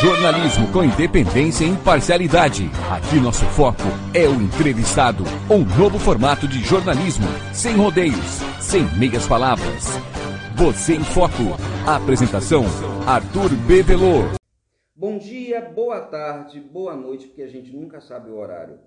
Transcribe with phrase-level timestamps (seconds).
[0.00, 2.70] Jornalismo com independência e imparcialidade.
[2.88, 3.82] Aqui nosso foco
[4.14, 5.24] é o entrevistado.
[5.50, 9.86] Um novo formato de jornalismo, sem rodeios, sem meias palavras.
[10.54, 11.58] Você em Foco.
[11.84, 12.62] Apresentação:
[13.08, 14.22] Arthur Bevelô.
[14.94, 18.78] Bom dia, boa tarde, boa noite, porque a gente nunca sabe o horário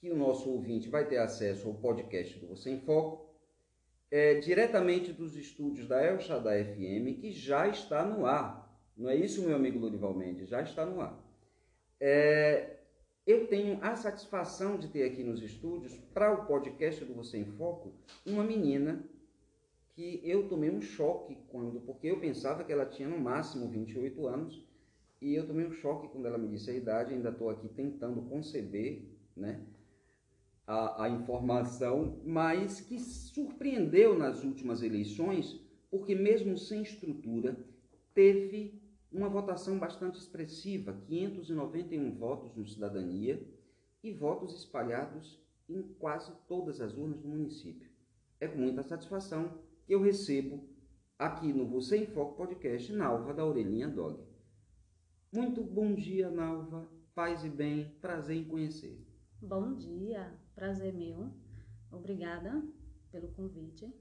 [0.00, 3.28] que o nosso ouvinte vai ter acesso ao podcast do Você em Foco,
[4.08, 8.59] é, diretamente dos estúdios da El Shaddai FM, que já está no ar.
[9.00, 10.50] Não é isso, meu amigo Lurival Mendes?
[10.50, 11.18] Já está no ar.
[11.98, 12.80] É,
[13.26, 17.46] eu tenho a satisfação de ter aqui nos estúdios, para o podcast do Você em
[17.46, 17.94] Foco,
[18.26, 19.02] uma menina
[19.94, 24.26] que eu tomei um choque quando, porque eu pensava que ela tinha no máximo 28
[24.26, 24.62] anos,
[25.18, 28.20] e eu tomei um choque quando ela me disse a idade, ainda estou aqui tentando
[28.28, 29.62] conceber né,
[30.66, 35.58] a, a informação, mas que surpreendeu nas últimas eleições,
[35.90, 37.56] porque mesmo sem estrutura,
[38.12, 38.79] teve
[39.12, 43.44] uma votação bastante expressiva, 591 votos no Cidadania
[44.02, 47.90] e votos espalhados em quase todas as urnas do município.
[48.38, 50.68] É com muita satisfação que eu recebo
[51.18, 54.24] aqui no Você em Foco Podcast, Nalva da Orelhinha Dog.
[55.32, 56.88] Muito bom dia, Nalva.
[57.14, 59.04] Paz e bem, prazer em conhecer.
[59.42, 61.30] Bom dia, prazer meu.
[61.90, 62.62] Obrigada
[63.10, 63.92] pelo convite.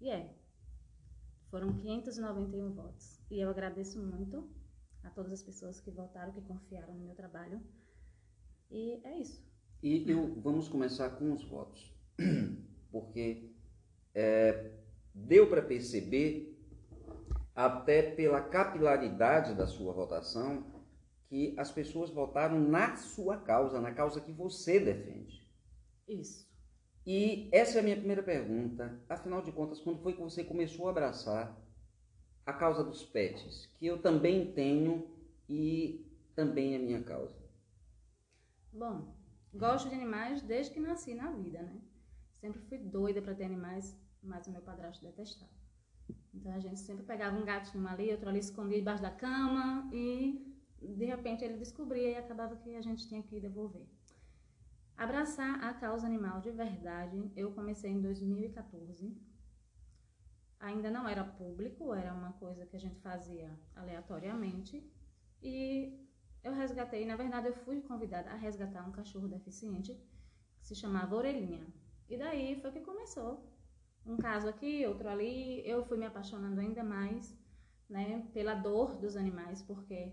[0.00, 0.34] E é,
[1.50, 3.15] foram 591 votos.
[3.30, 4.48] E eu agradeço muito
[5.02, 7.60] a todas as pessoas que votaram, que confiaram no meu trabalho.
[8.70, 9.44] E é isso.
[9.82, 11.94] E eu, vamos começar com os votos.
[12.90, 13.52] Porque
[14.14, 14.72] é,
[15.14, 16.56] deu para perceber,
[17.54, 20.64] até pela capilaridade da sua votação,
[21.28, 25.46] que as pessoas votaram na sua causa, na causa que você defende.
[26.06, 26.46] Isso.
[27.04, 29.00] E essa é a minha primeira pergunta.
[29.08, 31.56] Afinal de contas, quando foi que você começou a abraçar
[32.46, 35.10] a causa dos pets, que eu também tenho
[35.48, 37.36] e também é minha causa?
[38.72, 39.12] Bom,
[39.52, 41.80] gosto de animais desde que nasci na vida, né?
[42.40, 45.50] Sempre fui doida para ter animais, mas o meu padrasto detestava.
[46.32, 50.54] Então a gente sempre pegava um gatinho ali, outro ali escondia debaixo da cama e
[50.80, 53.86] de repente ele descobria e acabava que a gente tinha que devolver.
[54.96, 59.16] Abraçar a causa animal de verdade, eu comecei em 2014.
[60.58, 64.82] Ainda não era público, era uma coisa que a gente fazia aleatoriamente.
[65.42, 66.06] E
[66.42, 69.94] eu resgatei, na verdade, eu fui convidada a resgatar um cachorro deficiente
[70.58, 71.66] que se chamava Orelhinha.
[72.08, 73.52] E daí foi que começou.
[74.06, 75.62] Um caso aqui, outro ali.
[75.68, 77.36] Eu fui me apaixonando ainda mais
[77.88, 80.12] né, pela dor dos animais, porque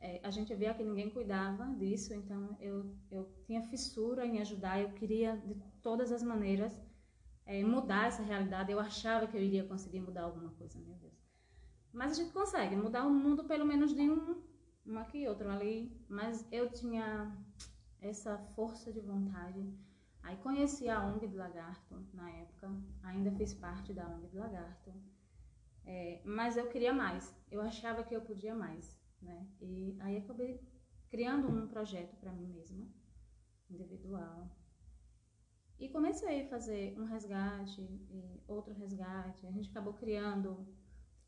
[0.00, 4.80] é, a gente via que ninguém cuidava disso, então eu, eu tinha fissura em ajudar,
[4.80, 6.80] eu queria de todas as maneiras
[7.52, 11.12] é, mudar essa realidade, eu achava que eu iria conseguir mudar alguma coisa, meu Deus.
[11.92, 14.42] Mas a gente consegue mudar o mundo pelo menos de um,
[14.86, 15.76] um aqui, outro ali,
[16.08, 17.36] mas eu tinha
[18.00, 19.62] essa força de vontade.
[20.22, 22.70] Aí conheci a ONG do Lagarto na época,
[23.02, 24.92] ainda fiz parte da ONG do Lagarto,
[25.84, 29.46] é, mas eu queria mais, eu achava que eu podia mais né?
[29.60, 30.60] E aí acabei
[31.08, 32.86] criando um projeto para mim mesma,
[33.70, 34.50] individual.
[35.82, 39.44] E comecei a fazer um resgate e outro resgate.
[39.48, 40.64] A gente acabou criando,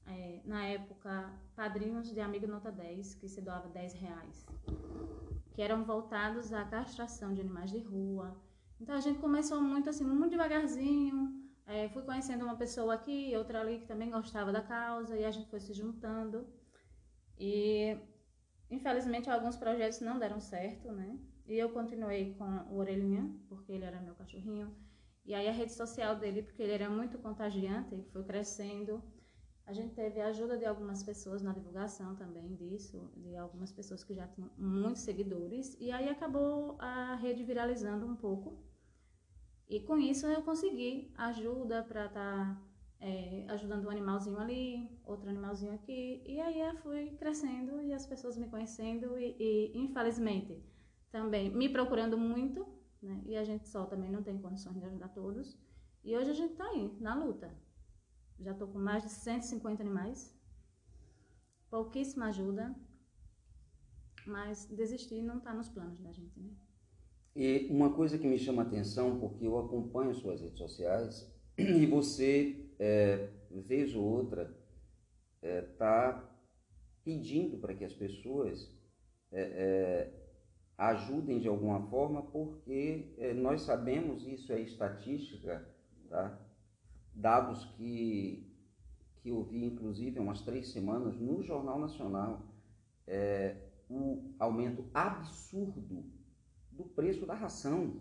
[0.07, 1.11] é, na época,
[1.57, 4.47] padrinhos de amigo nota 10, que se doava 10 reais,
[5.53, 8.41] que eram voltados à castração de animais de rua.
[8.81, 11.35] Então a gente começou muito assim, muito devagarzinho.
[11.67, 15.33] É, fui conhecendo uma pessoa aqui, outra ali que também gostava da causa, e a
[15.33, 16.47] gente foi se juntando.
[17.37, 17.99] E
[18.71, 21.19] infelizmente alguns projetos não deram certo, né?
[21.47, 24.75] E eu continuei com o Orelhinha, porque ele era meu cachorrinho.
[25.25, 29.03] E aí a rede social dele, porque ele era muito contagiante, foi crescendo.
[29.66, 34.05] A gente teve a ajuda de algumas pessoas na divulgação também disso, de algumas pessoas
[34.05, 35.77] que já tinham muitos seguidores.
[35.81, 38.59] E aí acabou a rede viralizando um pouco.
[39.69, 42.62] E com isso eu consegui ajuda para estar tá
[43.00, 46.22] é, ajudando um animalzinho ali, outro animalzinho aqui.
[46.26, 50.62] E aí eu fui crescendo e as pessoas me conhecendo e, e infelizmente,
[51.14, 52.66] também me procurando muito,
[53.00, 53.22] né?
[53.25, 55.56] E a gente só também não tem condições de ajudar todos.
[56.02, 57.56] E hoje a gente está aí, na luta.
[58.40, 60.37] Já estou com mais de 150 animais.
[61.70, 62.75] Pouquíssima ajuda.
[64.26, 66.50] Mas desistir não está nos planos da gente, né?
[67.37, 71.87] E uma coisa que me chama a atenção, porque eu acompanho suas redes sociais, e
[71.87, 74.52] você é, vez ou outra,
[75.40, 76.34] está é,
[77.05, 78.69] pedindo para que as pessoas
[79.31, 80.24] é, é,
[80.76, 85.67] ajudem de alguma forma, porque é, nós sabemos, isso é estatística,
[86.09, 86.38] tá?
[87.15, 88.53] dados que,
[89.23, 92.43] que eu vi inclusive há umas três semanas no Jornal Nacional,
[93.06, 93.56] é,
[93.88, 96.05] o aumento absurdo
[96.73, 98.00] do preço da ração.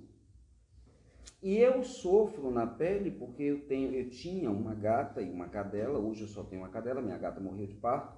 [1.42, 6.00] E eu sofro na pele porque eu, tenho, eu tinha uma gata e uma cadela,
[6.00, 8.18] hoje eu só tenho uma cadela, minha gata morreu de parto,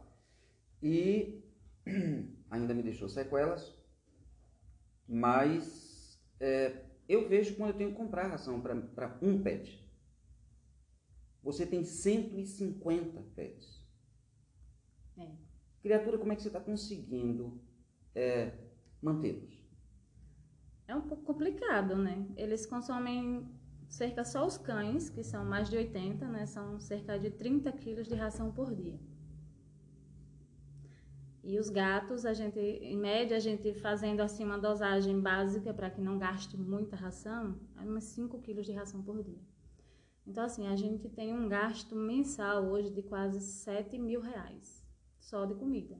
[0.82, 1.44] e
[2.50, 3.76] ainda me deixou sequelas,
[5.08, 9.84] mas é, eu vejo quando eu tenho que comprar ração para um pet.
[11.44, 13.86] Você tem 150 pets.
[15.18, 15.32] É.
[15.82, 17.62] Criatura, como é que você está conseguindo
[18.16, 18.52] é,
[19.02, 19.64] mantê-los?
[20.88, 22.28] É um pouco complicado, né?
[22.36, 23.48] Eles consomem
[23.88, 26.46] cerca só os cães, que são mais de 80, né?
[26.46, 29.00] São cerca de 30 quilos de ração por dia.
[31.48, 35.92] E os gatos, a gente, em média, a gente fazendo assim uma dosagem básica para
[35.92, 39.40] que não gaste muita ração, é umas 5 quilos de ração por dia.
[40.26, 44.84] Então, assim, a gente tem um gasto mensal hoje de quase 7 mil reais
[45.20, 45.96] só de comida.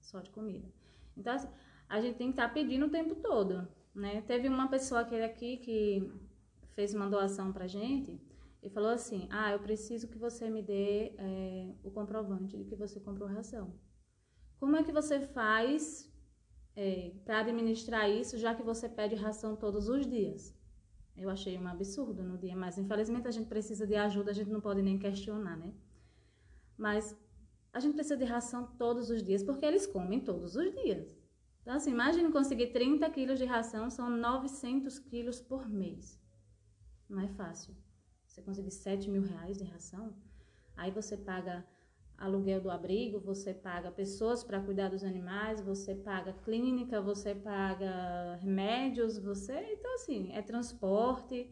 [0.00, 0.72] Só de comida.
[1.16, 1.48] Então, assim,
[1.88, 4.22] a gente tem que estar tá pedindo o tempo todo, né?
[4.22, 6.08] Teve uma pessoa aquele aqui que
[6.70, 8.16] fez uma doação pra gente
[8.62, 12.76] e falou assim: Ah, eu preciso que você me dê é, o comprovante de que
[12.76, 13.74] você comprou ração.
[14.62, 16.08] Como é que você faz
[16.76, 20.54] é, para administrar isso, já que você pede ração todos os dias?
[21.16, 24.52] Eu achei um absurdo no dia, mas infelizmente a gente precisa de ajuda, a gente
[24.52, 25.74] não pode nem questionar, né?
[26.78, 27.12] Mas
[27.72, 31.12] a gente precisa de ração todos os dias, porque eles comem todos os dias.
[31.62, 36.22] Então, assim, imagine conseguir 30 quilos de ração, são 900 quilos por mês.
[37.08, 37.74] Não é fácil.
[38.28, 40.14] Você conseguir 7 mil reais de ração,
[40.76, 41.66] aí você paga
[42.16, 48.36] aluguel do abrigo, você paga pessoas para cuidar dos animais, você paga clínica, você paga
[48.36, 49.72] remédios, você.
[49.72, 51.50] Então, assim, é transporte.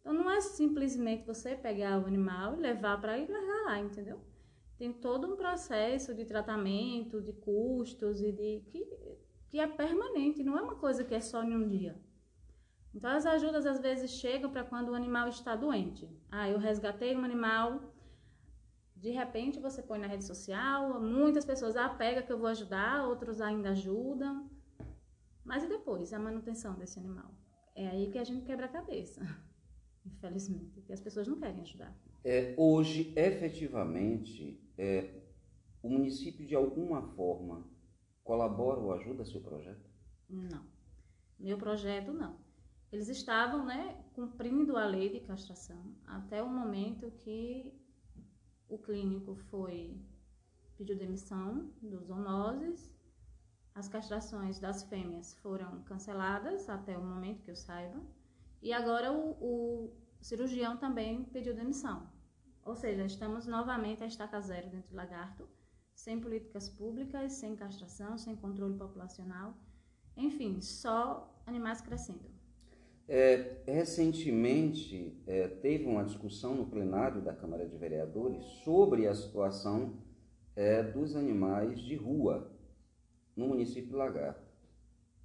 [0.00, 4.20] Então, não é simplesmente você pegar o animal e levar para ir largar lá, entendeu?
[4.78, 8.62] Tem todo um processo de tratamento, de custos e de.
[8.66, 8.86] que,
[9.48, 12.00] que é permanente, não é uma coisa que é só em um dia.
[12.94, 16.08] Então, as ajudas às vezes chegam para quando o animal está doente.
[16.30, 17.80] Ah, eu resgatei um animal
[18.96, 23.06] de repente você põe na rede social, muitas pessoas, ah, pega que eu vou ajudar,
[23.06, 24.50] outros ainda ajudam.
[25.44, 27.30] Mas e depois, a manutenção desse animal?
[27.74, 29.20] É aí que a gente quebra a cabeça,
[30.04, 31.94] infelizmente, porque as pessoas não querem ajudar.
[32.24, 35.22] É, hoje, efetivamente, é,
[35.82, 37.64] o município de alguma forma
[38.24, 39.88] colabora ou ajuda seu projeto?
[40.28, 40.66] Não.
[41.38, 42.38] Meu projeto não.
[42.90, 47.72] Eles estavam, né, cumprindo a lei de castração até o momento que
[48.68, 50.00] o clínico foi
[50.76, 52.92] pediu demissão dos zoonoses,
[53.74, 58.00] as castrações das fêmeas foram canceladas até o momento que eu saiba,
[58.62, 62.10] e agora o, o cirurgião também pediu demissão.
[62.64, 65.48] Ou seja, estamos novamente a estaca zero dentro do lagarto,
[65.94, 69.54] sem políticas públicas, sem castração, sem controle populacional,
[70.16, 72.35] enfim, só animais crescendo.
[73.08, 80.02] É, recentemente é, teve uma discussão no plenário da Câmara de Vereadores sobre a situação
[80.56, 82.50] é, dos animais de rua
[83.36, 84.44] no município de Lagarto.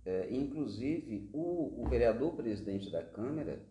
[0.05, 3.63] É, inclusive, o, o, vereador presidente da Câmara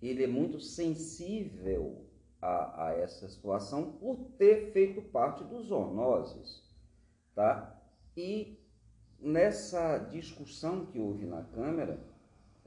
[0.00, 2.06] ele é muito sensível
[2.40, 6.62] a, a essa situação por ter feito parte dos zoonoses.
[7.34, 7.80] Tá?
[8.16, 8.58] E
[9.20, 12.00] nessa discussão que houve na Câmara,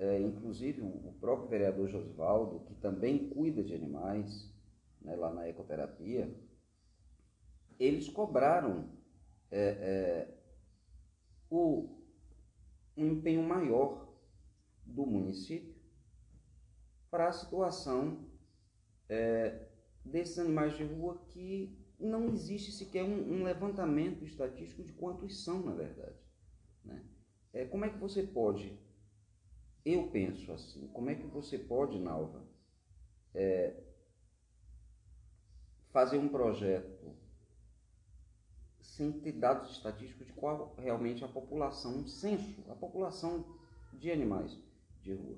[0.01, 4.51] é, inclusive o próprio vereador Josvaldo, que também cuida de animais,
[4.99, 6.35] né, lá na ecoterapia,
[7.79, 8.89] eles cobraram
[9.51, 10.37] é, é,
[11.51, 11.87] o,
[12.97, 14.11] um empenho maior
[14.83, 15.75] do município
[17.11, 18.25] para a situação
[19.07, 19.67] é,
[20.03, 25.61] desses animais de rua que não existe sequer um, um, levantamento estatístico de quantos são,
[25.61, 26.17] na verdade.
[26.83, 27.05] Né?
[27.53, 28.75] É, como é que você pode
[29.85, 32.45] eu penso assim, como é que você pode, Nalva,
[33.33, 33.81] é,
[35.91, 37.15] fazer um projeto
[38.81, 43.45] sem ter dados estatísticos de qual realmente a população, um censo, a população
[43.93, 44.57] de animais
[45.01, 45.37] de rua.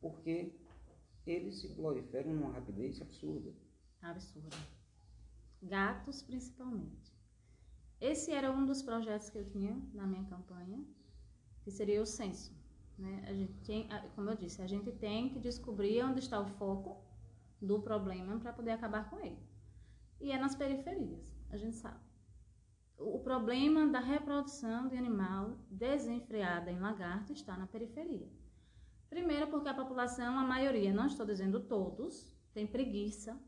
[0.00, 0.52] Porque
[1.26, 3.52] eles se proliferam numa rapidez absurda.
[4.02, 4.56] Absurda.
[5.62, 7.14] Gatos, principalmente.
[8.00, 10.82] Esse era um dos projetos que eu tinha na minha campanha,
[11.62, 12.59] que seria o censo.
[13.00, 13.24] Né?
[13.26, 17.02] A gente tem, como eu disse, a gente tem que descobrir onde está o foco
[17.60, 19.38] do problema para poder acabar com ele.
[20.20, 21.98] E é nas periferias, a gente sabe.
[22.98, 28.30] O problema da reprodução de animal desenfreada em lagarto está na periferia.
[29.08, 33.40] Primeiro, porque a população, a maioria, não estou dizendo todos, tem preguiça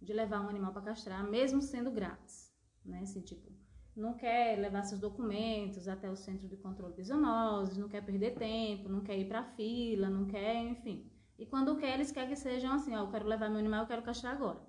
[0.00, 2.54] de levar um animal para castrar, mesmo sendo grátis.
[2.84, 3.00] Né?
[3.00, 3.50] Assim, tipo,
[3.96, 8.34] não quer levar seus documentos até o centro de controle de zoonoses, não quer perder
[8.34, 11.10] tempo, não quer ir para fila, não quer, enfim.
[11.38, 13.86] E quando quer, eles querem que sejam assim, ó, eu quero levar meu animal, eu
[13.86, 14.60] quero castrar agora.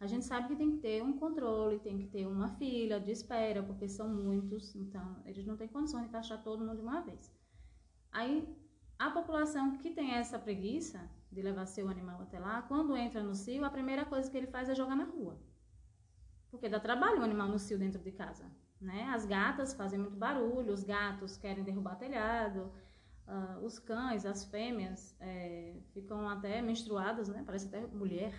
[0.00, 3.12] A gente sabe que tem que ter um controle, tem que ter uma fila de
[3.12, 7.02] espera, porque são muitos, então eles não têm condições de castrar todo mundo de uma
[7.02, 7.30] vez.
[8.10, 8.48] Aí,
[8.98, 13.34] a população que tem essa preguiça de levar seu animal até lá, quando entra no
[13.34, 15.38] cio, a primeira coisa que ele faz é jogar na rua.
[16.50, 18.44] Porque dá trabalho um animal no cio dentro de casa.
[18.80, 19.10] Né?
[19.14, 22.72] As gatas fazem muito barulho, os gatos querem derrubar telhado,
[23.28, 27.42] uh, os cães, as fêmeas é, ficam até menstruadas, né?
[27.44, 28.32] parece até mulher.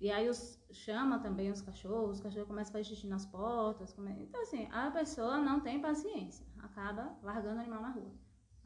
[0.00, 3.92] E aí os, chama também os cachorros, os cachorros começam a fazer xixi nas portas.
[3.92, 4.10] Come...
[4.20, 8.12] Então, assim, a pessoa não tem paciência, acaba largando o animal na rua.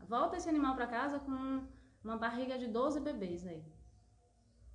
[0.08, 1.62] Volta esse animal para casa com
[2.02, 3.62] uma barriga de 12 bebês aí.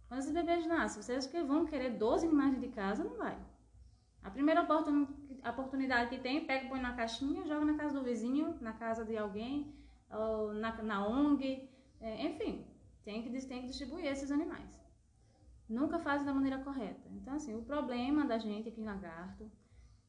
[0.08, 3.38] Quando esses bebês nascem, vocês que vão querer 12 animais de casa, não vai.
[4.22, 5.23] A primeira oportunidade
[6.10, 9.74] que tem, pega, põe na caixinha, joga na casa do vizinho, na casa de alguém,
[10.56, 11.70] na, na ONG,
[12.00, 12.66] é, enfim,
[13.04, 14.82] tem que, tem que distribuir esses animais.
[15.68, 17.08] Nunca fazem da maneira correta.
[17.12, 19.50] Então, assim, o problema da gente aqui em Lagarto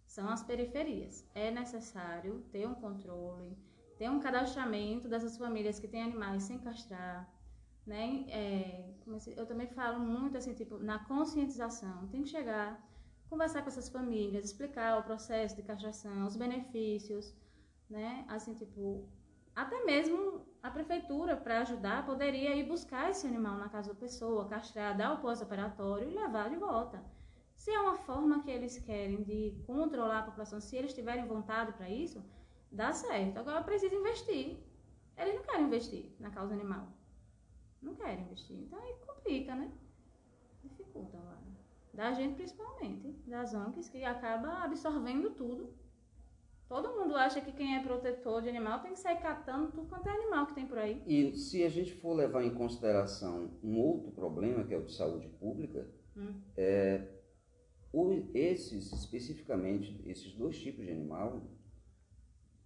[0.06, 1.28] são as periferias.
[1.34, 3.56] É necessário ter um controle,
[3.96, 7.32] ter um cadastramento dessas famílias que têm animais sem castrar,
[7.86, 8.24] né?
[8.28, 8.94] É,
[9.36, 12.82] eu também falo muito assim, tipo, na conscientização, tem que chegar
[13.28, 17.34] conversar com essas famílias, explicar o processo de castração, os benefícios,
[17.88, 18.24] né?
[18.28, 19.08] Assim, tipo,
[19.54, 24.48] até mesmo a prefeitura, para ajudar, poderia ir buscar esse animal na casa da pessoa,
[24.48, 27.04] castrar, dar o pós-operatório e levar de volta.
[27.54, 31.72] Se é uma forma que eles querem de controlar a população, se eles tiverem vontade
[31.72, 32.22] para isso,
[32.70, 33.38] dá certo.
[33.38, 34.58] Agora precisa investir.
[35.16, 36.88] Eles não querem investir na causa animal.
[37.80, 38.56] Não querem investir.
[38.56, 39.70] Então aí complica, né?
[40.62, 41.16] Dificulta
[41.94, 45.72] da gente principalmente, das ONGs, que acaba absorvendo tudo.
[46.68, 50.08] Todo mundo acha que quem é protetor de animal tem que sair catando tudo quanto
[50.08, 51.02] é animal que tem por aí.
[51.06, 54.92] E se a gente for levar em consideração um outro problema, que é o de
[54.92, 55.86] saúde pública,
[56.16, 56.40] hum.
[56.56, 57.06] é,
[58.34, 61.42] esses, especificamente, esses dois tipos de animal,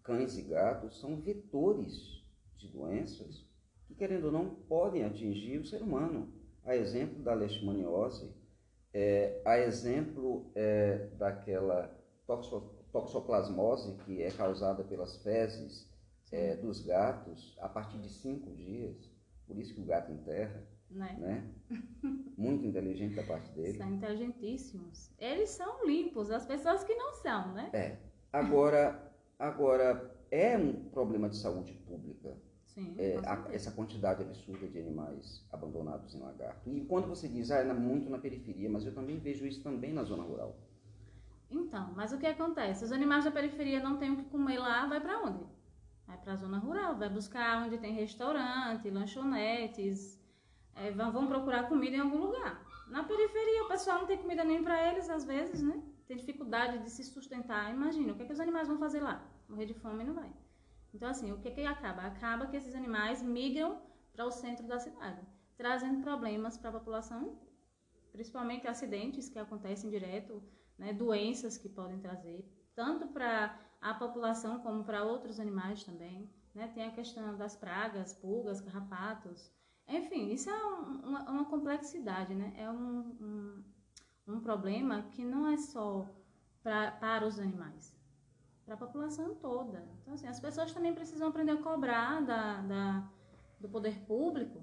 [0.02, 2.25] cães e gatos, são vetores
[2.56, 3.47] de doenças
[3.87, 6.32] que, querendo ou não, podem atingir o ser humano.
[6.64, 8.35] A exemplo da leishmaniose,
[8.92, 11.95] é, a exemplo é, daquela
[12.26, 12.61] toxo,
[12.92, 15.88] toxoplasmose que é causada pelas fezes
[16.33, 19.11] é, dos gatos a partir de cinco dias,
[19.47, 21.16] por isso que o gato enterra, né?
[21.18, 21.50] né?
[22.37, 23.76] Muito inteligente da parte dele.
[23.76, 25.11] São inteligentíssimos.
[25.18, 27.71] Eles são limpos, as pessoas que não são, né?
[27.73, 27.97] É.
[28.33, 32.37] Agora, agora é um problema de saúde pública
[32.78, 36.70] Sim, é, a, essa quantidade absurda de animais abandonados em lagarto.
[36.70, 39.92] E quando você diz, ah, é muito na periferia, mas eu também vejo isso também
[39.92, 40.56] na zona rural.
[41.50, 42.85] Então, mas o que acontece?
[42.85, 45.44] Os animais da periferia não têm o que comer lá, vai para onde?
[46.06, 50.16] Vai para a zona rural, vai buscar onde tem restaurante, lanchonetes,
[50.76, 52.64] é, vão procurar comida em algum lugar.
[52.87, 55.82] Na periferia, o pessoal não tem comida nem para eles, às vezes, né?
[56.06, 57.75] Tem dificuldade de se sustentar.
[57.75, 59.26] Imagina, o que, é que os animais vão fazer lá?
[59.49, 60.32] Morrer de fome não vai.
[60.92, 62.02] Então, assim, o que que acaba?
[62.02, 63.80] Acaba que esses animais migram
[64.12, 65.21] para o centro da cidade,
[65.57, 67.38] trazendo problemas para a população,
[68.12, 70.42] principalmente acidentes que acontecem direto,
[70.76, 76.30] né, doenças que podem trazer, tanto para a população como para outros animais também.
[76.54, 76.68] Né?
[76.75, 79.52] Tem a questão das pragas, pulgas, carrapatos.
[79.87, 82.52] Enfim, isso é um, uma, uma, complexidade, né?
[82.57, 83.64] É um, um,
[84.26, 86.07] um problema que não é só
[86.62, 87.97] pra, para os animais,
[88.68, 89.82] para a população toda.
[90.02, 93.10] Então, assim, as pessoas também precisam aprender a cobrar da, da
[93.58, 94.62] do poder público,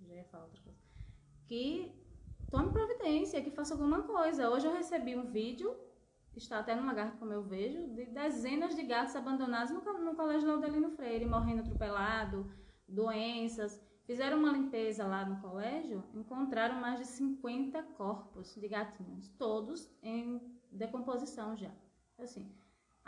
[0.00, 0.78] já ia falar outra coisa,
[1.46, 1.92] que
[2.50, 4.48] tome providência, que faça alguma coisa.
[4.50, 5.76] Hoje eu recebi um vídeo,
[6.34, 10.48] está até no lagarto como eu vejo, de dezenas de gatos abandonados no, no colégio
[10.48, 12.50] Laudelino Freire, morrendo atropelado,
[12.88, 13.80] doenças.
[14.04, 20.40] Fizeram uma limpeza lá no colégio, encontraram mais de 50 corpos de gatinhos, todos em
[20.72, 21.70] decomposição já.
[22.18, 22.50] Assim,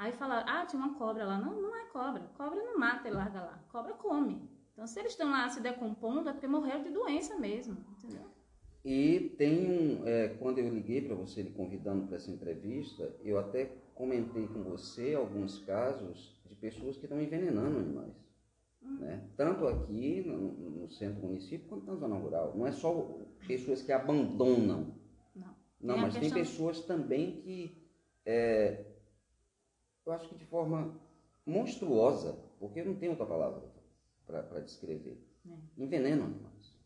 [0.00, 1.38] Aí falaram, ah, tinha uma cobra lá.
[1.38, 2.22] Não, não é cobra.
[2.34, 3.64] Cobra não mata e larga lá.
[3.70, 4.48] Cobra come.
[4.72, 8.24] Então, se eles estão lá se decompondo, é porque morreram de doença mesmo, entendeu?
[8.82, 13.38] E tem um, é, quando eu liguei para você, lhe convidando para essa entrevista, eu
[13.38, 18.14] até comentei com você alguns casos de pessoas que estão envenenando animais.
[18.82, 19.00] Hum.
[19.00, 19.28] Né?
[19.36, 22.54] Tanto aqui no, no, centro do município quanto na zona rural.
[22.56, 24.94] Não é só pessoas que abandonam.
[25.36, 25.54] Não.
[25.78, 27.76] Não, tem mas tem pessoas também que
[28.24, 28.89] é,
[30.06, 30.98] eu acho que de forma
[31.46, 33.62] monstruosa, porque eu não tenho outra palavra
[34.26, 35.22] para descrever.
[35.46, 35.82] É.
[35.82, 36.78] Envenenam animais.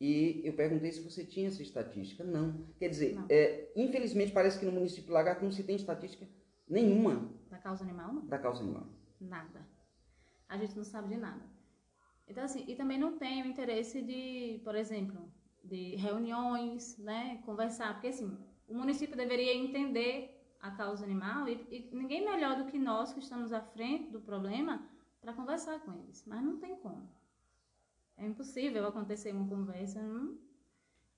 [0.00, 2.24] E eu perguntei se você tinha essa estatística.
[2.24, 2.66] Não.
[2.78, 3.26] Quer dizer, não.
[3.28, 6.26] É, infelizmente parece que no município de Lagarto não se tem estatística
[6.68, 7.30] Nenhuma.
[7.50, 8.26] Da causa animal, não?
[8.26, 8.86] Da causa animal.
[9.20, 9.66] Nada.
[10.48, 11.44] A gente não sabe de nada.
[12.26, 15.30] Então, assim, e também não tem o interesse de, por exemplo,
[15.62, 17.42] de reuniões, né?
[17.44, 18.36] Conversar, porque assim,
[18.66, 20.33] o município deveria entender
[20.64, 24.18] a causa animal e, e ninguém melhor do que nós que estamos à frente do
[24.18, 24.82] problema
[25.20, 27.06] para conversar com eles, mas não tem como.
[28.16, 30.00] É impossível acontecer uma conversa.
[30.00, 30.38] Não?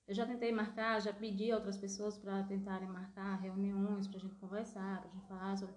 [0.05, 4.19] Eu já tentei marcar, já pedi a outras pessoas para tentarem marcar reuniões para a
[4.19, 5.75] gente conversar, para a gente falar sobre.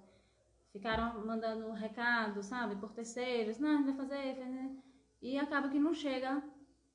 [0.73, 4.71] Ficaram mandando recado, sabe, por terceiros, não, a gente vai fazer, fazer,
[5.23, 6.43] e acaba que não chega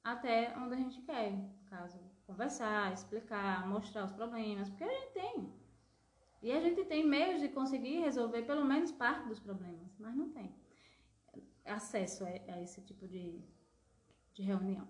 [0.03, 5.13] até onde a gente quer, no caso, conversar, explicar, mostrar os problemas, porque a gente
[5.13, 5.64] tem.
[6.45, 10.29] E a gente tem meios de conseguir resolver pelo menos parte dos problemas, mas não
[10.29, 10.55] tem
[11.65, 13.43] acesso a, a esse tipo de,
[14.31, 14.87] de reunião.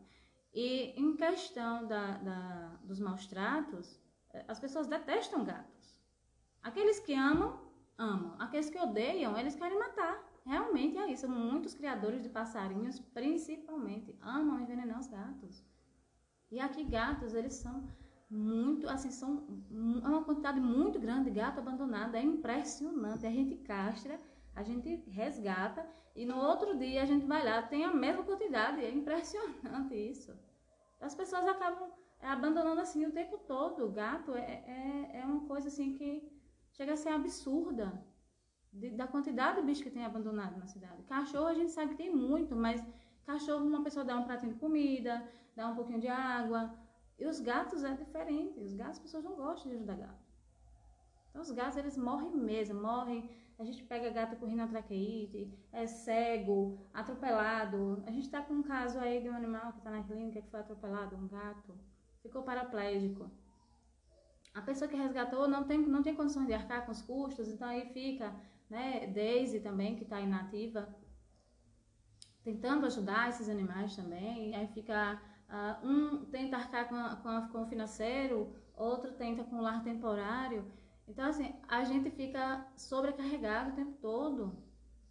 [0.54, 3.98] E em questão da, da, dos maus tratos,
[4.34, 5.96] eh, as pessoas detestam gatos.
[6.62, 7.58] Aqueles que amam,
[7.98, 8.36] amam.
[8.38, 10.16] Aqueles que odeiam, eles querem matar.
[10.46, 11.26] Realmente é isso.
[11.30, 15.64] Muitos criadores de passarinhos, principalmente, amam envenenar os gatos.
[16.52, 17.88] E aqui gatos, eles são
[18.29, 19.46] muito, assim, são
[20.03, 22.15] é uma quantidade muito grande de gato abandonado.
[22.15, 23.25] É impressionante.
[23.25, 24.20] A gente castra,
[24.55, 28.84] a gente resgata e no outro dia a gente vai lá, tem a mesma quantidade.
[28.84, 30.34] É impressionante isso.
[31.00, 33.86] As pessoas acabam é, abandonando assim o tempo todo.
[33.86, 36.27] O gato é, é, é uma coisa assim que
[36.72, 38.03] chega a ser absurda.
[38.72, 41.01] De, da quantidade de bicho que tem abandonado na cidade.
[41.03, 42.84] Cachorro a gente sabe que tem muito, mas
[43.25, 46.77] cachorro uma pessoa dá um pratinho de comida, dá um pouquinho de água.
[47.17, 48.60] E os gatos é diferente.
[48.60, 50.25] Os gatos as pessoas não gostam de ajudar gato.
[51.29, 56.77] Então os gatos eles morrem mesmo, morrem a gente pega gato com rinotraqueite, é cego,
[56.93, 58.03] atropelado.
[58.05, 60.50] A gente está com um caso aí de um animal que está na clínica que
[60.50, 61.74] foi atropelado, um gato,
[62.22, 63.31] ficou paraplégico.
[64.53, 67.67] A pessoa que resgatou não tem, não tem condições de arcar com os custos, então
[67.67, 68.36] aí fica,
[68.69, 70.93] né, Daisy também, que está inativa,
[72.43, 77.41] tentando ajudar esses animais também, aí fica, uh, um tenta arcar com, a, com, a,
[77.47, 80.65] com o financeiro, outro tenta com o lar temporário,
[81.08, 84.58] então, assim, a gente fica sobrecarregado o tempo todo.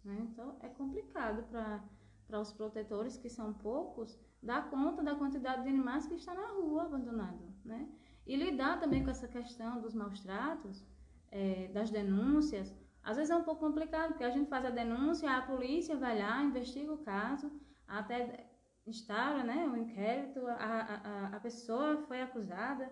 [0.03, 0.17] Né?
[0.29, 6.05] Então, é complicado para os protetores, que são poucos, dar conta da quantidade de animais
[6.05, 7.53] que estão na rua abandonado.
[7.63, 7.87] Né?
[8.25, 10.85] E lidar também com essa questão dos maus tratos,
[11.31, 12.75] é, das denúncias.
[13.03, 16.19] Às vezes é um pouco complicado, porque a gente faz a denúncia, a polícia vai
[16.19, 17.51] lá, investiga o caso,
[17.87, 18.49] até
[18.85, 22.91] instaura né, um inquérito, a, a, a pessoa foi acusada,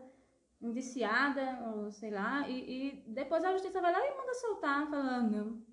[0.62, 5.64] indiciada, ou sei lá, e, e, depois a justiça vai lá e manda soltar, falando,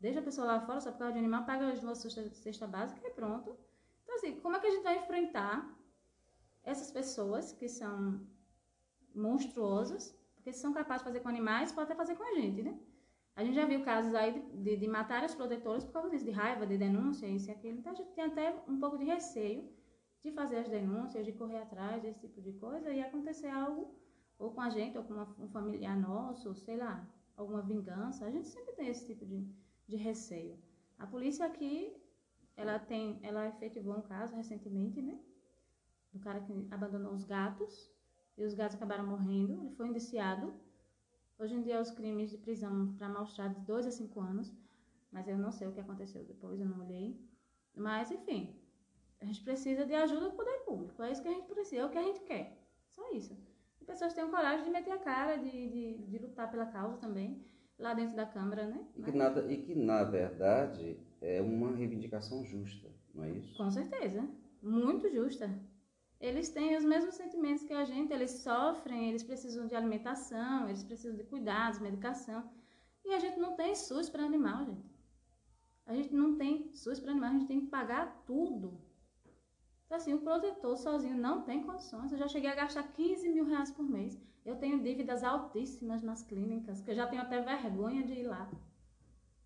[0.00, 2.66] deixa a pessoa lá fora, só por causa de animal, paga as duas cesta, cesta
[2.66, 3.56] básica e pronto.
[4.02, 5.76] Então, assim, como é que a gente vai enfrentar
[6.62, 8.26] essas pessoas que são
[9.14, 12.78] monstruosas, porque são capazes de fazer com animais, pode até fazer com a gente, né?
[13.38, 16.24] A gente já viu casos aí de, de, de matar os protetores por causa disso,
[16.24, 17.78] de raiva, de denúncia, isso e aquilo.
[17.78, 19.62] Então a gente tem até um pouco de receio
[20.24, 23.94] de fazer as denúncias, de correr atrás desse tipo de coisa e acontecer algo
[24.40, 28.26] ou com a gente, ou com uma, um familiar nosso, sei lá, alguma vingança.
[28.26, 29.46] A gente sempre tem esse tipo de,
[29.86, 30.58] de receio.
[30.98, 31.96] A polícia aqui,
[32.56, 35.16] ela tem, ela efetivou um caso recentemente, né?
[36.12, 37.88] Do cara que abandonou os gatos
[38.36, 39.60] e os gatos acabaram morrendo.
[39.60, 40.52] Ele foi indiciado.
[41.38, 44.52] Hoje em dia, os crimes de prisão para maus tratos de 2 a 5 anos,
[45.12, 47.18] mas eu não sei o que aconteceu depois, eu não olhei.
[47.74, 48.56] Mas, enfim,
[49.20, 51.02] a gente precisa de ajuda do poder público.
[51.02, 52.58] É isso que a gente precisa, é o que a gente quer.
[52.90, 53.36] Só isso
[53.88, 57.42] pessoas tenham coragem de meter a cara, de, de, de lutar pela causa também,
[57.78, 58.86] lá dentro da Câmara, né?
[58.94, 63.56] E que, nada, e que, na verdade, é uma reivindicação justa, não é isso?
[63.56, 64.28] Com certeza.
[64.62, 65.50] Muito justa.
[66.20, 70.82] Eles têm os mesmos sentimentos que a gente, eles sofrem, eles precisam de alimentação, eles
[70.82, 72.50] precisam de cuidados, medicação.
[73.04, 74.98] E a gente não tem SUS para animal, gente.
[75.86, 78.80] A gente não tem SUS para animal, a gente tem que pagar tudo.
[79.86, 82.12] Então, assim, o protetor sozinho não tem condições.
[82.12, 84.20] Eu já cheguei a gastar 15 mil reais por mês.
[84.44, 88.50] Eu tenho dívidas altíssimas nas clínicas, que eu já tenho até vergonha de ir lá.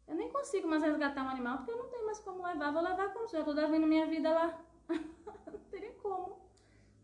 [0.08, 2.72] Eu nem consigo mais resgatar um animal porque eu não tenho mais como levar.
[2.72, 4.60] Vou levar como se eu estou devendo minha vida lá.
[5.46, 6.41] não teria como.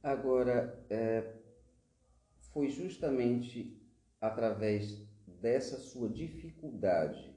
[0.02, 1.34] Agora, é,
[2.52, 3.80] foi justamente
[4.20, 5.06] através
[5.40, 7.36] dessa sua dificuldade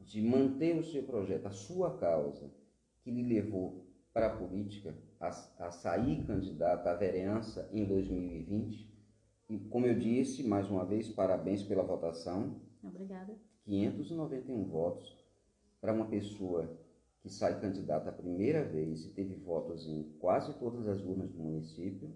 [0.00, 2.50] de manter o seu projeto, a sua causa,
[3.02, 8.90] que lhe levou para a política, a, a sair candidato à vereança em 2020.
[9.48, 12.60] E, como eu disse, mais uma vez, parabéns pela votação.
[12.82, 13.34] Obrigada.
[13.64, 15.16] 591 votos
[15.80, 16.78] para uma pessoa
[17.22, 21.38] que sai candidata a primeira vez e teve votos em quase todas as urnas do
[21.40, 22.12] município.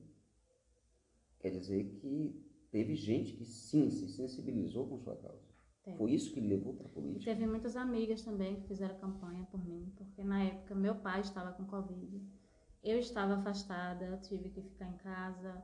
[1.39, 5.47] Quer dizer que teve gente que sim se sensibilizou com sua causa.
[5.85, 5.97] Teve.
[5.97, 7.33] Foi isso que levou para a E política?
[7.33, 11.53] teve muitas amigas também que fizeram campanha por mim, porque na época meu pai estava
[11.53, 12.21] com Covid,
[12.83, 15.63] eu estava afastada, tive que ficar em casa.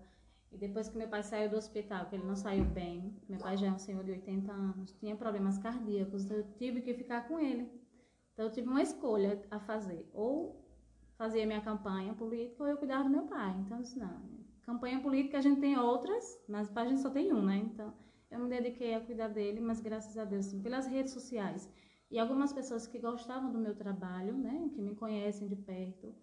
[0.52, 3.57] E depois que meu pai saiu do hospital, que ele não saiu bem, meu pai
[3.57, 7.40] já é um senhor de 80 anos, tinha problemas cardíacos, eu tive que ficar com
[7.40, 7.68] ele.
[8.33, 10.62] Então eu tive uma escolha a fazer, ou
[11.16, 13.55] fazia minha campanha política ou eu cuidar do meu pai.
[13.61, 14.21] Então eu disse, não,
[14.62, 17.59] campanha política a gente tem outras, mas para a gente só tem um, né?
[17.59, 17.92] Então
[18.31, 21.71] eu me dediquei a cuidar dele, mas graças a Deus, pelas redes sociais.
[22.11, 26.14] E algumas pessoas que gostavam do meu trabalho, né, que me conhecem de perto,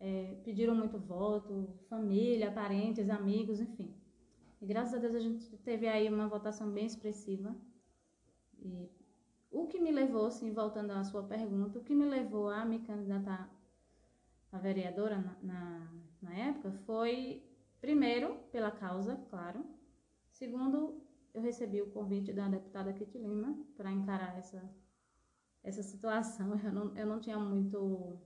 [0.00, 3.94] é, pediram muito voto, família, parentes, amigos, enfim.
[4.60, 7.54] E graças a Deus a gente teve aí uma votação bem expressiva.
[8.58, 8.90] E
[9.62, 12.80] o que me levou, assim, voltando à sua pergunta, o que me levou a me
[12.80, 13.48] candidatar
[14.52, 15.90] a vereadora na, na,
[16.20, 17.42] na época foi,
[17.80, 19.64] primeiro, pela causa, claro.
[20.30, 24.62] Segundo, eu recebi o convite da deputada Kitty Lima para encarar essa,
[25.64, 26.60] essa situação.
[26.62, 28.18] Eu não, eu não tinha muito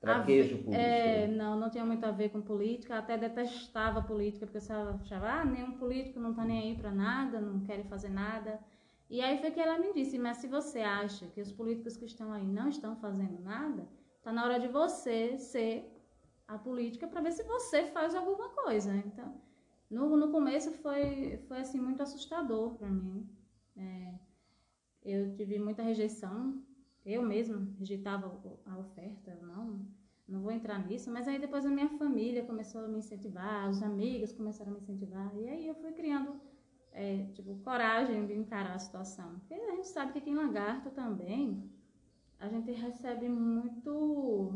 [0.00, 0.74] Traquejo político.
[0.74, 1.36] É, né?
[1.36, 5.44] não, não tinha muito a ver com política, até detestava política, porque eu achava, ah,
[5.44, 8.58] nenhum político não tá nem aí para nada, não quer fazer nada.
[9.10, 12.04] E aí foi que ela me disse, mas se você acha que os políticos que
[12.04, 13.88] estão aí não estão fazendo nada,
[14.22, 15.90] tá na hora de você ser
[16.46, 18.94] a política para ver se você faz alguma coisa.
[18.94, 19.40] Então,
[19.90, 23.28] no, no começo foi, foi assim muito assustador para mim.
[23.76, 24.14] É,
[25.02, 26.62] eu tive muita rejeição,
[27.04, 29.86] eu mesma rejeitava a oferta, eu não,
[30.26, 33.82] não vou entrar nisso, mas aí depois a minha família começou a me incentivar, os
[33.82, 36.38] amigos começaram a me incentivar, e aí eu fui criando,
[36.92, 39.38] é, tipo, coragem de encarar a situação.
[39.40, 41.70] Porque a gente sabe que aqui em Lagarto também,
[42.40, 44.52] a gente recebe muito,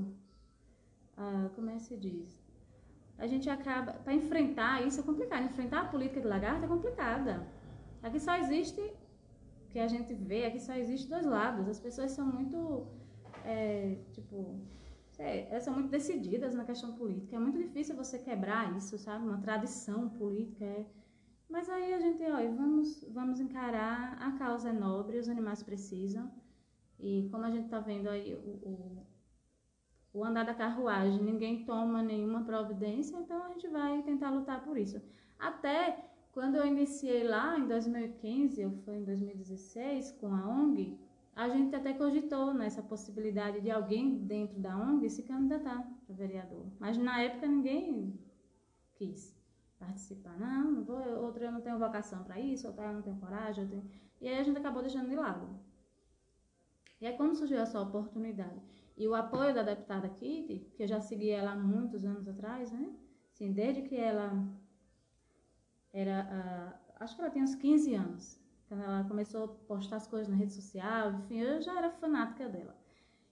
[1.16, 2.42] ah, como é que se diz?
[3.18, 7.47] A gente acaba, para enfrentar isso é complicado, enfrentar a política de Lagarto é complicada.
[8.03, 8.81] Aqui só existe
[9.71, 11.68] que a gente vê aqui só existe dois lados.
[11.68, 12.87] As pessoas são muito,
[13.45, 14.61] é, tipo,
[15.12, 17.37] sei, elas são muito decididas na questão política.
[17.37, 19.25] É muito difícil você quebrar isso, sabe?
[19.25, 20.64] Uma tradição política.
[20.64, 20.85] É...
[21.53, 24.17] Mas aí a gente, ó, vamos, vamos encarar.
[24.19, 26.33] A causa é nobre, os animais precisam.
[26.99, 28.38] E como a gente está vendo aí o,
[28.71, 29.07] o,
[30.15, 34.79] o andar da carruagem, ninguém toma nenhuma providência, então a gente vai tentar lutar por
[34.79, 34.99] isso.
[35.38, 40.99] Até quando eu iniciei lá em 2015, ou foi em 2016, com a ONG,
[41.37, 46.65] a gente até cogitou nessa possibilidade de alguém dentro da ONG se candidatar para vereador.
[46.81, 48.19] Mas na época ninguém
[48.95, 49.41] quis
[49.85, 50.37] participar.
[50.38, 53.66] Não, não vou, outra eu não tenho vocação para isso, outra eu não tenho coragem.
[53.68, 53.90] tenho-
[54.21, 55.47] E aí a gente acabou deixando de lado.
[57.01, 58.61] E aí quando surgiu essa oportunidade
[58.97, 62.71] e o apoio da deputada Kitty, que eu já segui ela há muitos anos atrás,
[62.71, 62.95] né?
[63.33, 64.29] Assim, desde que ela
[65.92, 70.07] era, ah, acho que ela tinha uns 15 anos, quando ela começou a postar as
[70.07, 72.75] coisas na rede social, enfim, eu já era fanática dela.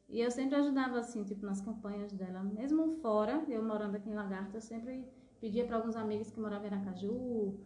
[0.09, 4.15] E eu sempre ajudava, assim, tipo, nas campanhas dela, mesmo fora, eu morando aqui em
[4.15, 5.07] Lagarto, eu sempre
[5.40, 7.59] pedia para alguns amigos que moravam em Aracaju,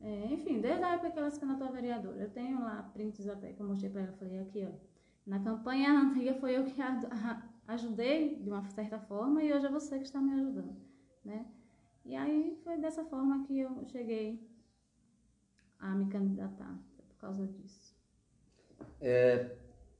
[0.00, 2.22] é, enfim, desde a época que ela se candidatou a vereadora.
[2.22, 4.72] Eu tenho lá prints até que eu mostrei para ela, falei, aqui, ó,
[5.26, 9.66] na campanha antiga foi eu que a- a- ajudei de uma certa forma e hoje
[9.66, 10.76] é você que está me ajudando,
[11.24, 11.46] né?
[12.04, 14.40] E aí foi dessa forma que eu cheguei
[15.78, 17.94] a me candidatar, por causa disso.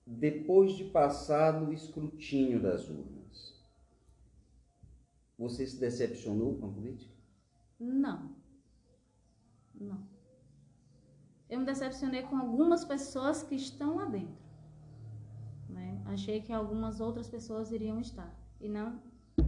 [0.07, 3.55] Depois de passar no escrutínio das urnas,
[5.39, 7.12] você se decepcionou com a política?
[7.83, 8.31] Não.
[9.75, 10.07] Não.
[11.51, 14.43] Eu me decepcionei com algumas pessoas que estão lá dentro.
[15.69, 16.01] Né?
[16.07, 19.03] Achei que algumas outras pessoas iriam estar, e não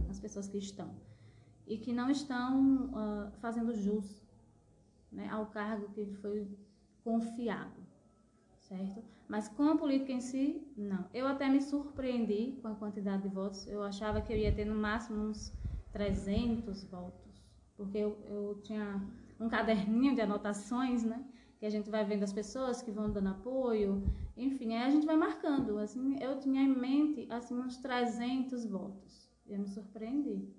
[0.09, 0.93] as pessoas que estão.
[1.65, 4.21] E que não estão ah, fazendo jus
[5.11, 6.47] né, ao cargo que foi
[7.03, 7.81] confiado,
[8.59, 9.01] certo?
[9.27, 11.05] Mas com a política em si, não.
[11.13, 13.65] Eu até me surpreendi com a quantidade de votos.
[13.67, 15.51] Eu achava que eu ia ter no máximo uns
[15.91, 17.24] 300 votos,
[17.75, 19.01] porque eu, eu tinha
[19.39, 21.23] um caderninho de anotações, né?
[21.59, 24.03] Que a gente vai vendo as pessoas que vão dando apoio,
[24.35, 25.77] enfim, aí a gente vai marcando.
[25.77, 29.29] Assim, eu tinha em mente assim uns 300 votos.
[29.47, 30.53] Eu me surpreendi.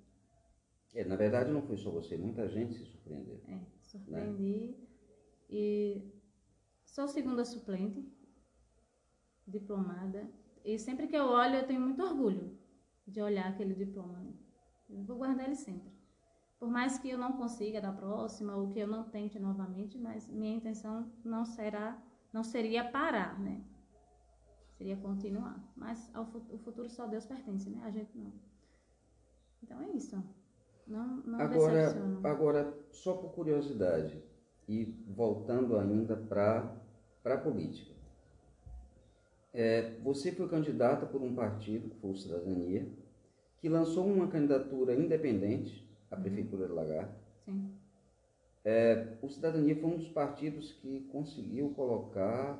[0.94, 3.40] É, na verdade, não foi só você, muita gente se surpreendeu.
[3.48, 4.74] É, surpreendi.
[5.50, 6.02] E
[6.84, 8.02] sou segunda suplente,
[9.46, 10.28] diplomada.
[10.64, 12.58] E sempre que eu olho, eu tenho muito orgulho
[13.06, 14.34] de olhar aquele diploma.
[14.88, 15.95] Eu vou guardar ele sempre.
[16.58, 20.26] Por mais que eu não consiga da próxima ou que eu não tente novamente, mas
[20.28, 22.00] minha intenção não será,
[22.32, 23.62] não seria parar, né?
[24.78, 25.62] Seria continuar.
[25.76, 27.82] Mas ao o futuro só Deus pertence, né?
[27.84, 28.32] A gente não.
[29.62, 30.22] Então é isso.
[30.86, 32.26] Não, não Agora, decepciono.
[32.26, 34.22] agora, só por curiosidade,
[34.68, 36.72] e voltando ainda para
[37.24, 37.94] a política.
[39.52, 42.88] É, você foi candidata por um partido, que foi o Cidadania,
[43.58, 47.14] que lançou uma candidatura independente à Prefeitura de Lagarto.
[47.44, 47.70] Sim.
[48.64, 52.58] É, o Cidadania foi um dos partidos que conseguiu colocar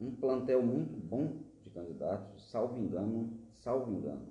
[0.00, 4.26] um plantel muito bom de candidatos, salvo engano, salvo engano.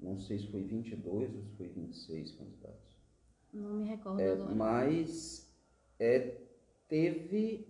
[0.00, 2.98] Não sei se foi 22 ou se foi 26 candidatos.
[3.52, 4.54] Não me recordo É, agora.
[4.54, 5.48] mas
[5.98, 6.36] é,
[6.88, 7.66] teve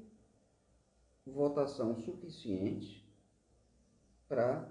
[1.27, 3.07] votação suficiente
[4.29, 4.69] para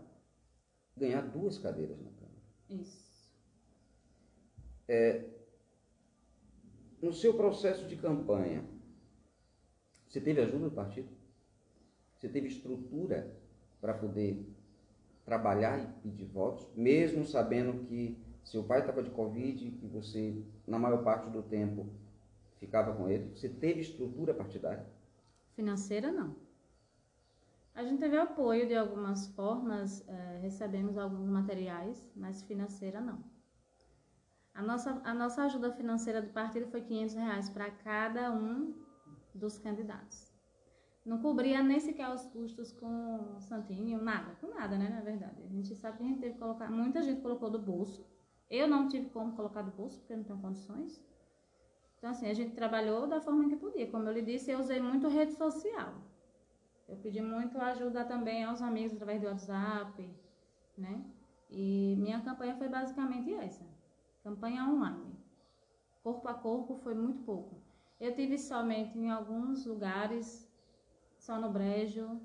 [0.96, 2.38] ganhar duas cadeiras na Câmara.
[2.70, 3.08] Isso.
[7.02, 8.66] No seu processo de campanha,
[10.08, 11.10] você teve ajuda do partido?
[12.16, 13.36] Você teve estrutura
[13.80, 14.44] para poder
[15.24, 20.80] trabalhar e pedir votos, mesmo sabendo que seu pai estava de Covid, que você, na
[20.80, 21.86] maior parte do tempo,
[22.60, 23.36] ficava com ele?
[23.36, 24.86] Você teve estrutura partidária?
[25.56, 26.36] Financeira, não.
[27.76, 33.24] A gente teve apoio de algumas formas, eh, recebemos alguns materiais, mas financeira, não.
[34.58, 38.74] A nossa, a nossa ajuda financeira do partido foi 500 reais para cada um
[39.32, 40.34] dos candidatos.
[41.06, 45.44] Não cobria nem sequer os custos com o Santinho, nada, com nada, né, na verdade.
[45.44, 48.04] A gente sabe que a gente teve que colocar, muita gente colocou do bolso.
[48.50, 51.00] Eu não tive como colocar do bolso, porque não tenho condições.
[52.00, 53.86] Então, assim, a gente trabalhou da forma que podia.
[53.92, 55.94] Como eu lhe disse, eu usei muito rede social.
[56.90, 60.10] Eu pedi muito ajuda também aos amigos através do WhatsApp,
[60.76, 61.06] né?
[61.48, 63.78] E minha campanha foi basicamente essa.
[64.28, 65.16] Campanha online.
[66.04, 67.56] Corpo a corpo foi muito pouco.
[67.98, 70.46] Eu tive somente em alguns lugares,
[71.18, 72.20] só no Brejo,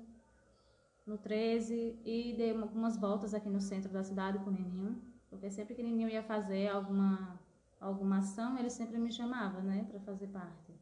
[1.07, 5.01] no 13, e dei algumas voltas aqui no centro da cidade com o Neninho.
[5.29, 7.39] Porque sempre que o Neninho ia fazer alguma,
[7.79, 10.73] alguma ação, ele sempre me chamava, né, para fazer parte.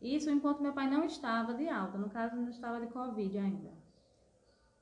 [0.00, 3.74] Isso enquanto meu pai não estava de alta, no caso não estava de Covid ainda.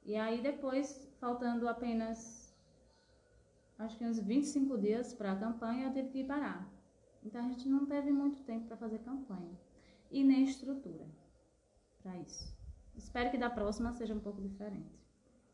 [0.05, 2.40] E aí depois, faltando apenas,
[3.85, 6.71] acho que uns 25 dias para a campanha, eu tive que parar.
[7.23, 9.59] Então a gente não teve muito tempo para fazer campanha.
[10.11, 11.07] E nem estrutura
[12.03, 12.57] para isso.
[12.97, 14.99] Espero que da próxima seja um pouco diferente.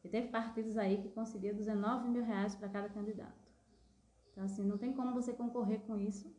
[0.02, 3.46] E teve partidos aí que conseguiam 19 mil reais para cada candidato.
[4.30, 6.34] Então assim, não tem como você concorrer com isso,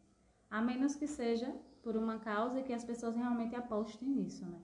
[0.49, 4.61] a menos que seja por uma causa que as pessoas realmente apostem nisso, né?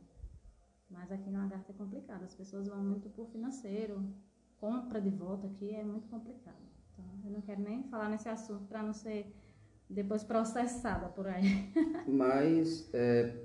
[0.90, 4.14] Mas aqui no Lagarto é complicado, as pessoas vão muito por financeiro,
[4.60, 6.73] compra de voto aqui é muito complicado.
[6.94, 9.34] Então, eu não quero nem falar nesse assunto para não ser
[9.90, 11.72] depois processada por aí.
[12.08, 13.36] Mas é,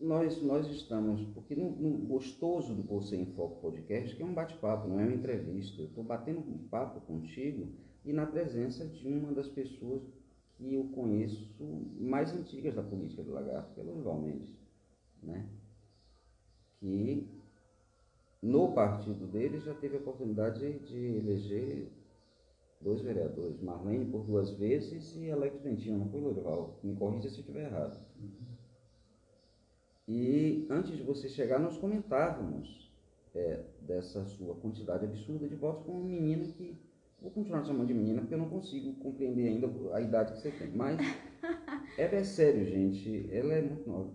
[0.00, 4.34] nós, nós estamos, porque no, no gostoso do Você em Foco Podcast, que é um
[4.34, 5.80] bate-papo, não é uma entrevista.
[5.80, 7.68] Eu estou batendo um papo contigo
[8.04, 10.02] e na presença de uma das pessoas
[10.56, 11.54] que eu conheço
[11.98, 14.54] mais antigas da política do Lagarto, que é o Lourival Mendes,
[15.22, 15.46] né?
[16.80, 17.28] que
[18.42, 21.88] no partido dele já teve a oportunidade de eleger
[22.80, 26.78] dois vereadores, Marlene por duas vezes e Alex Bentinho, não foi Lourival?
[26.82, 28.00] Me corrija se eu estiver errado.
[30.08, 32.90] E antes de você chegar, nós comentávamos
[33.34, 36.76] é, dessa sua quantidade absurda de votos com uma menina que
[37.20, 40.50] Vou continuar chamando de menina porque eu não consigo compreender ainda a idade que você
[40.50, 40.70] tem.
[40.70, 40.98] Mas
[41.98, 43.28] ela é sério, gente.
[43.30, 44.10] Ela é muito nova.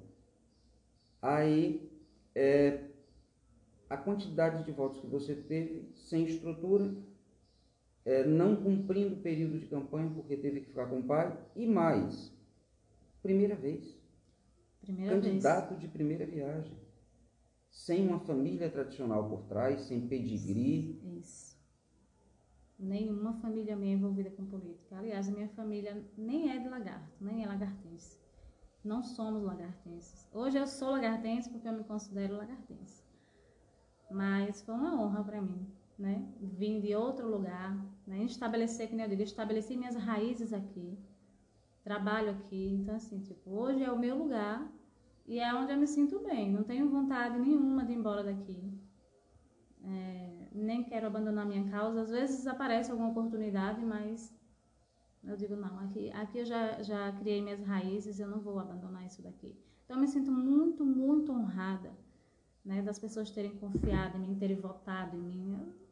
[1.21, 1.87] Aí,
[2.33, 2.85] é,
[3.89, 6.95] a quantidade de votos que você teve sem estrutura,
[8.05, 11.65] é, não cumprindo o período de campanha porque teve que ficar com o pai, e
[11.65, 12.31] mais,
[13.21, 13.97] primeira vez.
[14.79, 15.81] Primeira candidato vez.
[15.81, 16.77] de primeira viagem.
[17.71, 21.01] Sem uma família tradicional por trás, sem pedigree.
[21.19, 21.55] Isso.
[22.77, 24.97] Nenhuma família minha envolvida com política.
[24.97, 28.19] Aliás, a minha família nem é de lagarto, nem é lagartense.
[28.83, 30.29] Não somos lagartenses.
[30.31, 33.03] Hoje eu sou lagartense porque eu me considero lagartense.
[34.11, 36.31] Mas foi uma honra para mim, né?
[36.39, 38.23] Vim de outro lugar, né?
[38.23, 40.97] Estabelecer, que nem eu digo, estabeleci minhas raízes aqui.
[41.83, 42.73] Trabalho aqui.
[42.73, 44.71] Então, assim, tipo, hoje é o meu lugar
[45.25, 46.51] e é onde eu me sinto bem.
[46.51, 48.73] Não tenho vontade nenhuma de ir embora daqui.
[49.83, 52.01] É, nem quero abandonar minha causa.
[52.01, 54.33] Às vezes aparece alguma oportunidade, mas
[55.23, 59.05] eu digo, não, aqui, aqui eu já, já criei minhas raízes, eu não vou abandonar
[59.05, 59.55] isso daqui.
[59.83, 61.91] Então eu me sinto muito, muito honrada
[62.63, 65.53] né, das pessoas terem confiado em mim, terem votado em mim.
[65.53, 65.84] Eu,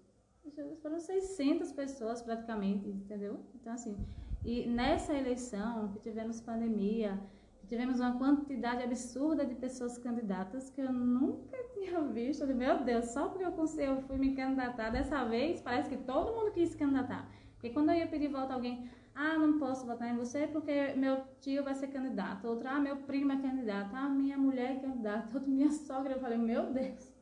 [0.82, 3.40] foram 600 pessoas praticamente, entendeu?
[3.56, 3.98] Então, assim,
[4.46, 7.20] e nessa eleição que tivemos pandemia,
[7.68, 12.42] tivemos uma quantidade absurda de pessoas candidatas que eu nunca tinha visto.
[12.42, 15.98] Falei, meu Deus, só porque eu, consegui, eu fui me candidatar dessa vez, parece que
[15.98, 17.30] todo mundo quis se candidatar.
[17.54, 20.94] Porque quando eu ia pedir voto a alguém, ah, não posso votar em você porque
[20.96, 22.46] meu tio vai ser candidato.
[22.46, 23.96] Outro, ah, meu primo é candidato.
[23.96, 25.30] Ah, minha mulher é candidata.
[25.34, 26.14] Outro, minha sogra.
[26.14, 27.14] Eu falei, meu Deus,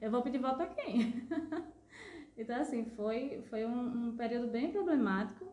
[0.00, 1.28] eu vou pedir voto a quem?
[2.40, 5.44] Então, assim, foi, foi um, um período bem problemático,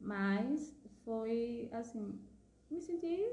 [0.00, 0.74] mas
[1.04, 2.18] foi, assim,
[2.70, 3.30] me senti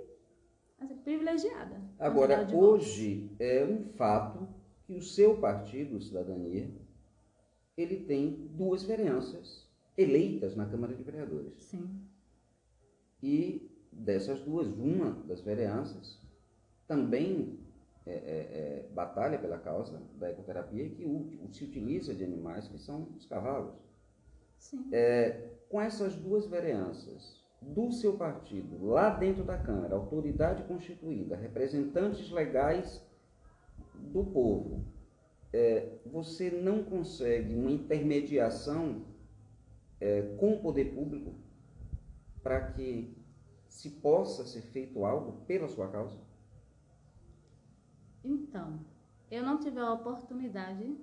[0.78, 1.82] assim, privilegiada.
[1.98, 4.46] Agora, hoje é um fato
[4.86, 6.70] que o seu partido, Cidadania,
[7.78, 9.66] ele tem duas vereanças
[9.98, 11.64] eleitas na Câmara de Vereadores.
[11.64, 11.90] Sim.
[13.24, 16.20] E dessas duas, uma das vereanças
[16.86, 17.58] também
[18.08, 22.78] é, é, é, batalha pela causa da ecoterapia que o, se utiliza de animais que
[22.78, 23.76] são os cavalos.
[24.92, 32.32] É, com essas duas vereanças do seu partido, lá dentro da Câmara, autoridade constituída, representantes
[32.32, 33.06] legais
[33.94, 34.86] do povo,
[35.52, 39.06] é, você não consegue uma intermediação
[40.00, 41.36] é, com o poder público
[42.42, 43.16] para que
[43.68, 46.27] se possa ser feito algo pela sua causa?
[48.28, 48.86] Então,
[49.32, 50.98] eu não tive a oportunidade,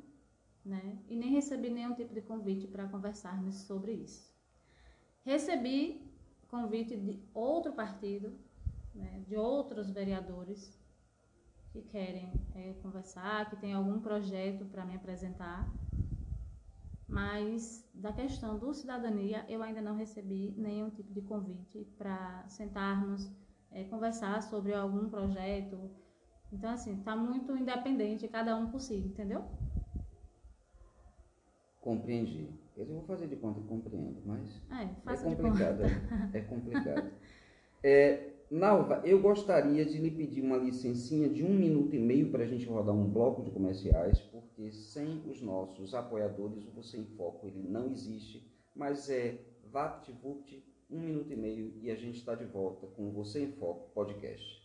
[0.64, 4.30] né, e nem recebi nenhum tipo de convite para conversarmos sobre isso.
[5.24, 6.04] Recebi
[6.48, 8.38] convite de outro partido,
[8.94, 10.78] né, de outros vereadores
[11.72, 15.66] que querem é, conversar, que tem algum projeto para me apresentar,
[17.08, 23.30] mas da questão do cidadania eu ainda não recebi nenhum tipo de convite para sentarmos,
[23.70, 25.90] é, conversar sobre algum projeto.
[26.54, 29.44] Então, assim, está muito independente, cada um por si, entendeu?
[31.80, 32.48] Compreendi.
[32.76, 35.82] Eu vou fazer de conta que compreendo, mas é, é complicado.
[35.82, 37.10] É, é complicado.
[37.82, 42.44] É, Nalva, eu gostaria de lhe pedir uma licencinha de um minuto e meio para
[42.44, 47.04] a gente rodar um bloco de comerciais, porque sem os nossos apoiadores o Você em
[47.04, 49.38] Foco ele não existe, mas é
[49.70, 53.52] VaptVupt, um minuto e meio e a gente está de volta com o Você em
[53.52, 54.63] Foco podcast.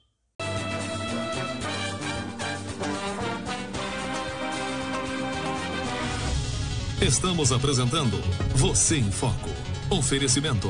[7.02, 8.18] Estamos apresentando
[8.56, 9.50] Você em Foco.
[9.90, 10.70] Oferecimento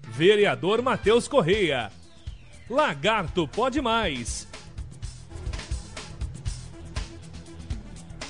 [0.09, 1.91] Vereador Matheus Correia.
[2.69, 4.47] Lagarto pode mais.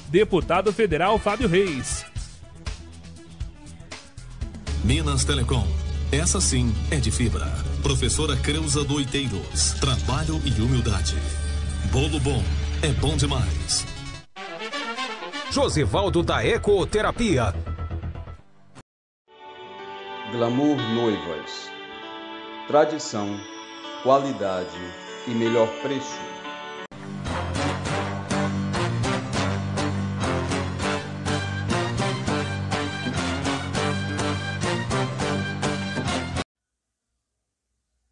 [0.09, 2.05] Deputado Federal Fábio Reis.
[4.83, 5.67] Minas Telecom.
[6.11, 7.47] Essa sim é de fibra.
[7.81, 9.73] Professora Creuza Doiteiros.
[9.81, 11.15] Trabalho e humildade.
[11.91, 12.41] Bolo bom
[12.81, 13.85] é bom demais.
[15.51, 17.53] Josivaldo da Ecoterapia.
[20.31, 21.71] Glamour Noivas.
[22.67, 23.39] Tradição,
[24.03, 24.77] qualidade
[25.27, 26.17] e melhor preço.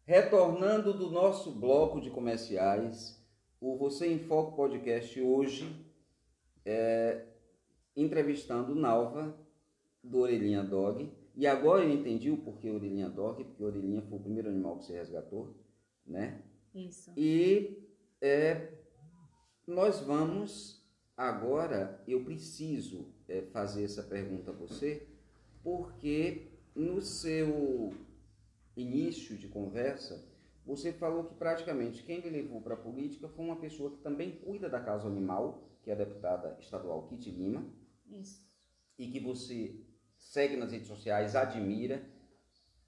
[0.04, 3.22] Retornando do nosso bloco de comerciais,
[3.60, 5.86] o Você em Foco Podcast hoje
[6.64, 7.24] é,
[7.96, 9.36] entrevistando Nalva
[10.02, 11.10] do Orelhinha Dog.
[11.34, 14.86] E agora eu entendi o porquê Orelhinha Dog, porque Orelhinha foi o primeiro animal que
[14.86, 15.54] você resgatou,
[16.06, 16.42] né?
[16.74, 17.12] Isso.
[17.16, 17.82] E
[18.20, 18.72] é,
[19.66, 20.84] nós vamos
[21.16, 25.06] agora, eu preciso é, fazer essa pergunta a você,
[25.62, 27.94] porque no seu
[28.76, 30.22] início de conversa,
[30.64, 34.32] você falou que praticamente quem lhe levou para a política foi uma pessoa que também
[34.32, 37.64] cuida da causa animal, que é a deputada estadual Kitty Lima.
[38.10, 38.44] Isso.
[38.98, 39.80] E que você
[40.18, 42.04] segue nas redes sociais, admira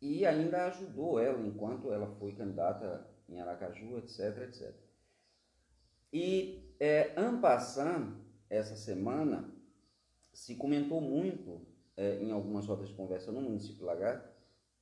[0.01, 4.75] e ainda ajudou ela enquanto ela foi candidata em Aracaju, etc, etc.
[6.13, 8.17] E é, passant,
[8.49, 9.53] essa semana,
[10.33, 11.61] se comentou muito
[11.97, 14.25] é, em algumas rodas de conversa no município Lagar,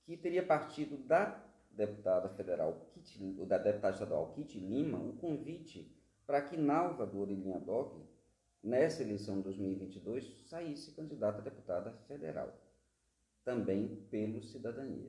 [0.05, 1.43] que teria partido da
[1.73, 5.93] deputada federal, Kitty, da deputada estadual Kitty Lima, o um convite
[6.27, 8.05] para que Nalva do Orelhinha Dog,
[8.63, 12.53] nessa eleição de 2022, saísse candidata a deputada federal,
[13.47, 15.09] também pelo Cidadania.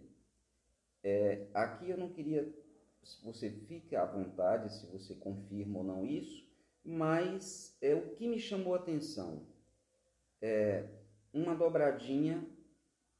[1.03, 2.47] É, aqui eu não queria,
[3.03, 6.47] se você fica à vontade, se você confirma ou não isso,
[6.85, 9.47] mas é o que me chamou a atenção
[10.39, 10.87] é,
[11.33, 12.47] uma dobradinha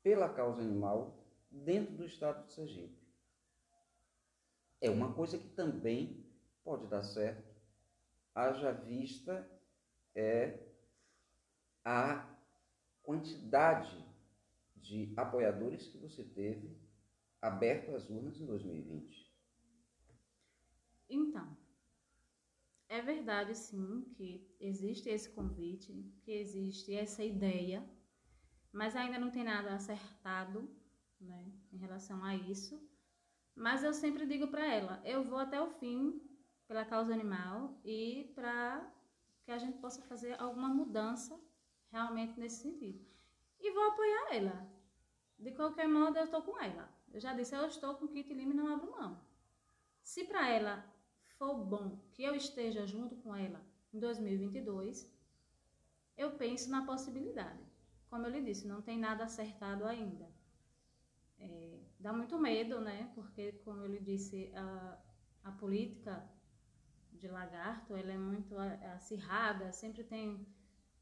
[0.04, 1.18] pela causa animal
[1.50, 2.96] dentro do estado de Sergipe.
[4.80, 6.24] É uma coisa que também
[6.64, 7.44] pode dar certo,
[8.36, 9.50] haja vista
[10.14, 10.60] é
[11.84, 12.30] a
[13.02, 14.07] quantidade
[14.88, 16.78] de apoiadores que você teve
[17.42, 19.28] aberto às urnas em 2020.
[21.10, 21.58] Então,
[22.90, 27.88] é verdade sim que existe esse convite, que existe essa ideia,
[28.72, 30.70] mas ainda não tem nada acertado
[31.20, 32.82] né, em relação a isso.
[33.56, 36.22] Mas eu sempre digo para ela, eu vou até o fim
[36.68, 38.94] pela causa animal e para
[39.44, 41.40] que a gente possa fazer alguma mudança
[41.92, 43.04] realmente nesse sentido.
[43.60, 44.77] E vou apoiar ela.
[45.38, 46.90] De qualquer modo, eu estou com ela.
[47.14, 49.22] Eu já disse, eu estou com Kit Lima e não abro mão.
[50.02, 50.84] Se para ela
[51.38, 53.62] for bom que eu esteja junto com ela
[53.94, 55.12] em 2022,
[56.18, 57.64] eu penso na possibilidade.
[58.10, 60.28] Como eu lhe disse, não tem nada acertado ainda.
[61.40, 63.12] É, dá muito medo, né?
[63.14, 64.98] Porque, como eu lhe disse, a,
[65.44, 66.28] a política
[67.12, 68.56] de lagarto ela é muito
[68.96, 70.48] acirrada, sempre tem.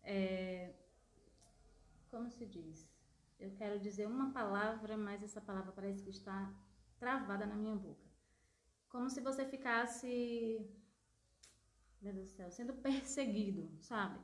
[0.04, 0.74] É,
[2.10, 2.95] como se diz?
[3.40, 6.54] Eu quero dizer uma palavra, mas essa palavra parece que está
[6.98, 8.06] travada na minha boca.
[8.90, 10.66] Como se você ficasse,
[12.02, 14.20] meu Deus do céu, sendo perseguido, sabe?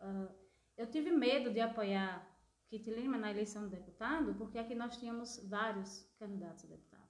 [0.00, 0.32] Uh,
[0.76, 2.26] eu tive medo de apoiar
[2.68, 7.02] Kit Lima na eleição do deputado, porque aqui nós tínhamos vários candidatos a deputado.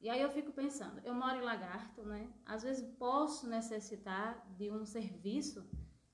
[0.00, 2.32] E aí eu fico pensando, eu moro em Lagarto, né?
[2.44, 5.68] Às vezes posso necessitar de um serviço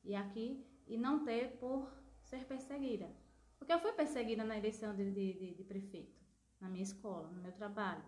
[0.05, 1.91] e aqui e não ter por
[2.23, 3.11] ser perseguida.
[3.59, 6.21] Porque eu fui perseguida na eleição de, de, de, de prefeito,
[6.61, 8.05] na minha escola, no meu trabalho.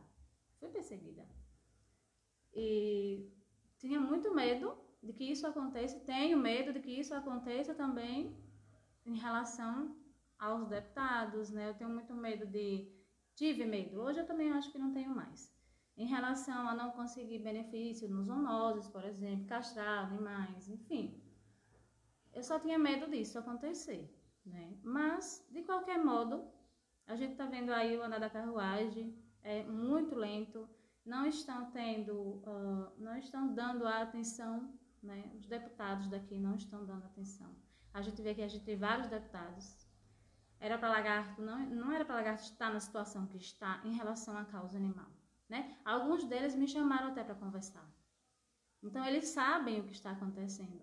[0.59, 1.26] Fui perseguida.
[2.55, 3.30] E
[3.78, 8.36] tinha muito medo de que isso aconteça, tenho medo de que isso aconteça também
[9.07, 9.96] em relação
[10.38, 11.68] aos deputados, né?
[11.68, 12.90] Eu tenho muito medo de.
[13.34, 15.55] Tive medo, hoje eu também acho que não tenho mais.
[15.96, 21.22] Em relação a não conseguir benefícios nos zoonoses, por exemplo, castrar animais, enfim.
[22.32, 24.14] Eu só tinha medo disso acontecer.
[24.45, 24.78] Né?
[24.82, 26.45] Mas, de qualquer modo,
[27.07, 30.68] a gente está vendo aí o andar da carruagem, é muito lento,
[31.05, 34.72] não estão tendo, uh, não estão dando a atenção,
[35.03, 35.30] né?
[35.34, 37.55] os deputados daqui não estão dando atenção.
[37.93, 39.88] A gente vê que a gente tem vários deputados.
[40.61, 44.36] Era para Lagarto, não, não era para Lagarto estar na situação que está em relação
[44.36, 45.11] à causa animal.
[45.49, 45.76] Né?
[45.84, 47.84] Alguns deles me chamaram até para conversar.
[48.82, 50.82] Então, eles sabem o que está acontecendo,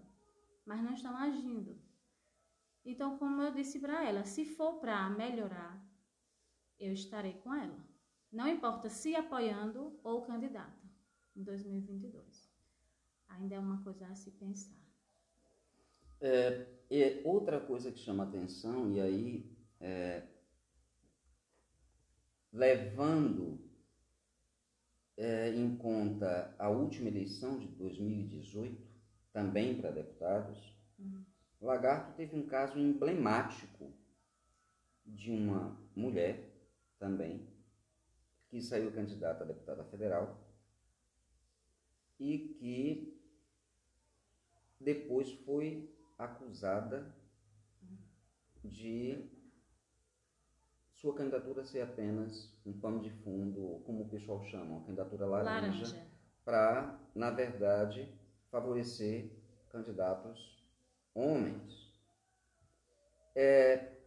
[0.66, 1.80] mas não estão agindo.
[2.88, 5.86] Então, como eu disse para ela, se for para melhorar,
[6.80, 7.78] eu estarei com ela.
[8.32, 10.88] Não importa se apoiando ou candidata
[11.36, 12.50] em 2022.
[13.28, 14.80] Ainda é uma coisa a se pensar.
[16.22, 20.26] É, é outra coisa que chama atenção, e aí é,
[22.54, 23.60] levando
[25.18, 28.82] é, em conta a última eleição de 2018,
[29.34, 31.26] também para deputados, uhum.
[31.60, 33.92] Lagarto teve um caso emblemático
[35.06, 36.54] de uma mulher
[37.00, 37.48] também,
[38.50, 40.38] que saiu candidata a deputada federal
[42.20, 43.18] e que
[44.80, 47.14] depois foi acusada
[48.64, 49.30] de
[50.92, 55.86] sua candidatura ser apenas um pano de fundo, como o pessoal chama, uma candidatura laranja,
[55.86, 56.08] laranja.
[56.44, 58.12] para, na verdade,
[58.50, 59.32] favorecer
[59.70, 60.57] candidatos
[61.18, 61.92] homens,
[63.36, 63.98] é,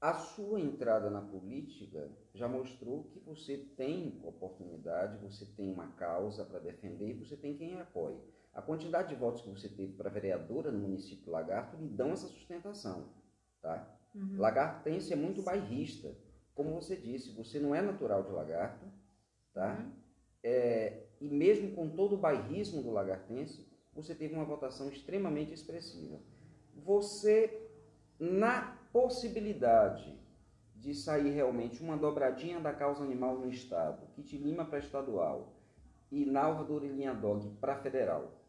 [0.00, 6.44] a sua entrada na política já mostrou que você tem oportunidade, você tem uma causa
[6.44, 8.18] para defender e você tem quem apoie.
[8.54, 12.12] A quantidade de votos que você teve para vereadora no município de Lagarto lhe dão
[12.12, 13.10] essa sustentação.
[13.60, 13.94] Tá?
[14.14, 14.38] Uhum.
[14.38, 16.16] Lagartense é muito bairrista.
[16.54, 18.86] Como você disse, você não é natural de Lagarto.
[19.52, 19.78] Tá?
[19.78, 19.92] Uhum.
[20.42, 26.20] É, e mesmo com todo o bairrismo do Lagartense, você teve uma votação extremamente expressiva.
[26.74, 27.68] Você,
[28.18, 30.18] na possibilidade
[30.74, 35.54] de sair realmente uma dobradinha da causa animal no Estado, Kit Lima para estadual
[36.10, 38.40] e Nalva Dorilinha Dog para federal,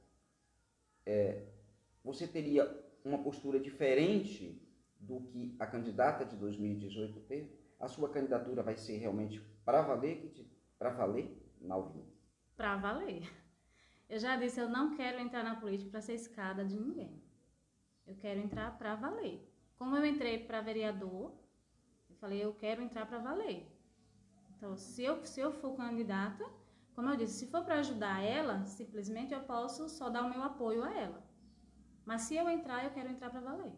[1.06, 1.46] é,
[2.04, 2.70] você teria
[3.04, 4.62] uma postura diferente
[5.00, 7.60] do que a candidata de 2018 teve?
[7.80, 10.32] A sua candidatura vai ser realmente para valer,
[10.78, 12.06] para valer, Nalvinha?
[12.56, 13.41] Para valer.
[14.14, 17.14] Eu já disse, eu não quero entrar na política para ser escada de ninguém.
[18.06, 19.38] Eu quero entrar para valer.
[19.78, 21.28] Como eu entrei para vereador,
[22.10, 23.60] eu falei, eu quero entrar para valer.
[24.54, 26.46] Então, se eu, se eu for candidata,
[26.94, 30.44] como eu disse, se for para ajudar ela, simplesmente eu posso só dar o meu
[30.44, 31.24] apoio a ela.
[32.06, 33.74] Mas se eu entrar, eu quero entrar para valer.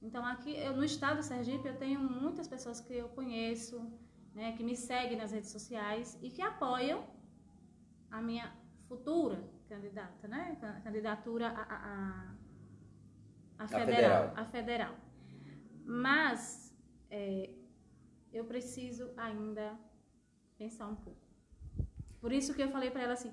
[0.00, 3.76] Então aqui eu, no estado do Sergipe eu tenho muitas pessoas que eu conheço,
[4.34, 7.06] né, que me seguem nas redes sociais e que apoiam
[8.10, 8.46] a minha
[8.88, 12.34] futura candidata, né, candidatura a, a,
[13.58, 14.96] a, a federal, federal, a federal.
[15.84, 16.76] Mas
[17.10, 17.50] é,
[18.32, 19.78] eu preciso ainda
[20.56, 21.26] pensar um pouco.
[22.20, 23.32] Por isso que eu falei para ela assim,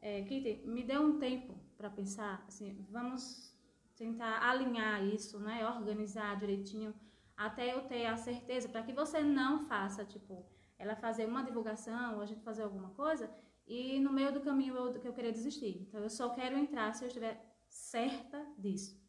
[0.00, 3.54] é, Kitty, me dê um tempo para pensar, assim, vamos
[3.96, 6.94] tentar alinhar isso, né, organizar direitinho,
[7.36, 10.46] até eu ter a certeza, para que você não faça, tipo,
[10.78, 13.30] ela fazer uma divulgação ou a gente fazer alguma coisa
[13.66, 15.86] e no meio do caminho eu, que eu queria desistir.
[15.88, 19.00] Então eu só quero entrar se eu estiver certa disso.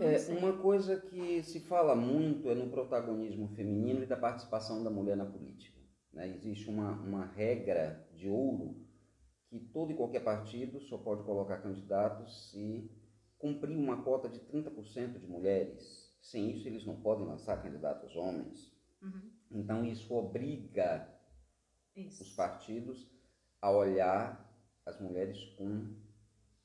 [0.00, 4.90] é, uma coisa que se fala muito é no protagonismo feminino e da participação da
[4.90, 5.78] mulher na política.
[6.12, 6.28] Né?
[6.34, 8.82] Existe uma, uma regra de ouro
[9.48, 12.90] que todo e qualquer partido só pode colocar candidatos se
[13.38, 16.12] cumprir uma cota de 30% de mulheres.
[16.22, 18.74] Sem isso, eles não podem lançar candidatos homens.
[19.02, 19.30] Uhum.
[19.50, 21.06] Então, isso obriga
[21.94, 22.22] isso.
[22.22, 23.13] os partidos
[23.64, 24.46] a olhar
[24.84, 25.96] as mulheres com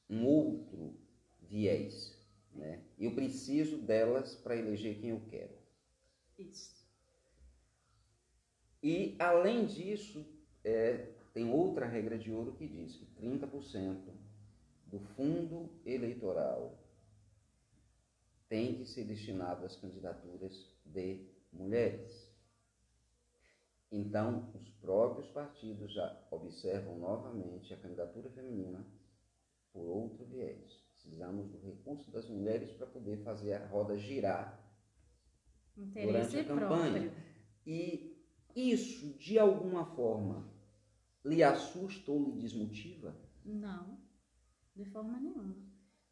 [0.09, 0.99] um outro
[1.39, 2.13] viés.
[2.53, 2.83] Né?
[2.99, 5.57] Eu preciso delas para eleger quem eu quero.
[6.37, 6.85] Isso.
[8.83, 10.25] E, além disso,
[10.61, 13.97] é, tem outra regra de ouro que diz que 30%
[14.87, 16.77] do fundo eleitoral
[18.49, 22.28] tem que ser destinado às candidaturas de mulheres.
[23.91, 28.85] Então, os próprios partidos já observam novamente a candidatura feminina
[29.73, 30.79] por outro viés.
[30.93, 34.59] Precisamos do recurso das mulheres para poder fazer a roda girar
[35.75, 37.01] Interesse durante a campanha.
[37.01, 37.29] Próprio.
[37.65, 38.25] E
[38.55, 40.51] isso, de alguma forma,
[41.23, 43.15] lhe assusta ou lhe desmotiva?
[43.45, 43.97] Não,
[44.75, 45.55] de forma nenhuma.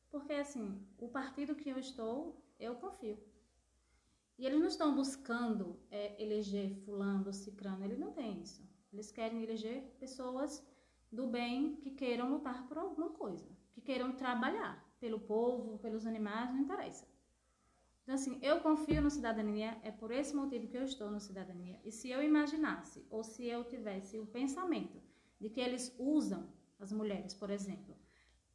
[0.09, 3.17] Porque, assim, o partido que eu estou, eu confio.
[4.37, 8.63] E eles não estão buscando é, eleger fulano, cicrano, eles não têm isso.
[8.93, 10.63] Eles querem eleger pessoas
[11.11, 16.51] do bem que queiram lutar por alguma coisa, que queiram trabalhar pelo povo, pelos animais,
[16.51, 17.07] não interessa.
[18.03, 21.79] Então, assim, eu confio no cidadania, é por esse motivo que eu estou no cidadania.
[21.83, 25.01] E se eu imaginasse, ou se eu tivesse o pensamento
[25.39, 26.47] de que eles usam
[26.79, 27.97] as mulheres, por exemplo,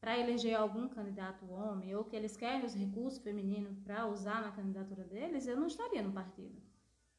[0.02, 4.50] para eleger algum candidato homem, ou que eles querem os recursos femininos para usar na
[4.50, 6.60] candidatura deles, eu não estaria no partido.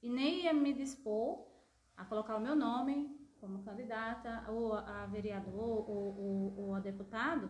[0.01, 1.47] E nem ia me dispor
[1.95, 7.49] a colocar o meu nome como candidata, ou a vereador, ou, ou, ou a deputado,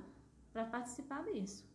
[0.52, 1.68] para participar disso.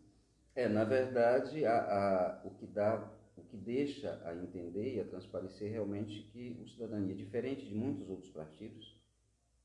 [0.55, 5.05] É, na verdade, a, a, o que dá, o que deixa a entender e a
[5.05, 8.97] transparecer realmente que o cidadania, diferente de muitos outros partidos,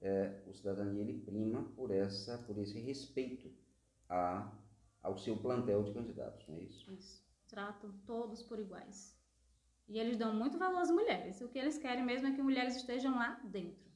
[0.02, 3.62] é, o cidadania ele prima por essa, por esse respeito
[4.10, 4.52] a,
[5.02, 6.92] ao seu plantel de candidatos, não é isso?
[6.92, 7.24] Isso.
[7.48, 9.18] Tratam todos por iguais.
[9.88, 11.42] E eles dão muito valor às mulheres.
[11.42, 13.92] O que eles querem mesmo é que mulheres estejam lá dentro.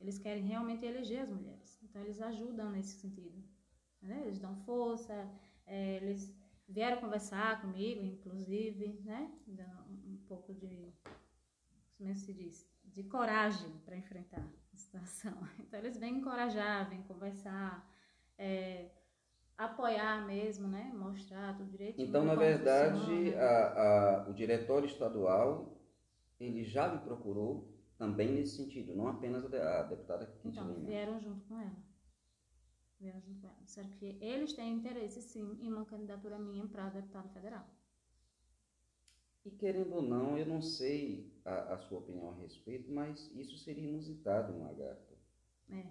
[0.00, 1.78] Eles querem realmente eleger as mulheres.
[1.82, 3.42] Então eles ajudam nesse sentido.
[4.00, 4.22] Né?
[4.22, 5.30] Eles dão força,
[5.66, 6.34] é, eles
[6.68, 9.30] vieram conversar comigo, inclusive, né?
[9.46, 10.92] Dando um pouco de,
[11.96, 15.36] como é se diz, de coragem para enfrentar a situação.
[15.60, 17.88] Então eles vêm encorajar, vêm conversar,
[18.38, 18.90] é,
[19.56, 20.92] apoiar mesmo, né?
[20.94, 22.00] Mostrar tudo direito.
[22.00, 25.78] Então, na verdade, a, a, o diretório estadual
[26.40, 31.44] ele já me procurou também nesse sentido, não apenas a, deputada que Então, vieram junto
[31.46, 31.76] com ela.
[33.00, 33.60] Vieram junto com ela.
[33.62, 37.64] Disseram que eles têm interesse, sim, em uma candidatura minha para deputado federal.
[39.44, 43.56] E querendo ou não, eu não sei a, a sua opinião a respeito, mas isso
[43.58, 45.14] seria inusitado lagarto.
[45.70, 45.86] É.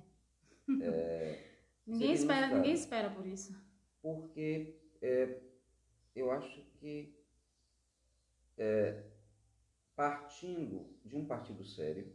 [0.81, 1.50] é
[1.85, 3.55] Ninguém espera, ninguém espera por isso.
[4.01, 5.39] Porque é,
[6.15, 7.15] eu acho que
[8.57, 9.03] é,
[9.95, 12.11] partindo de um partido sério,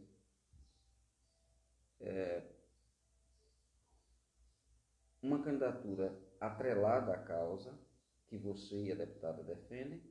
[1.99, 2.43] é,
[5.21, 7.77] uma candidatura atrelada à causa
[8.27, 10.01] que você e a deputada defendem,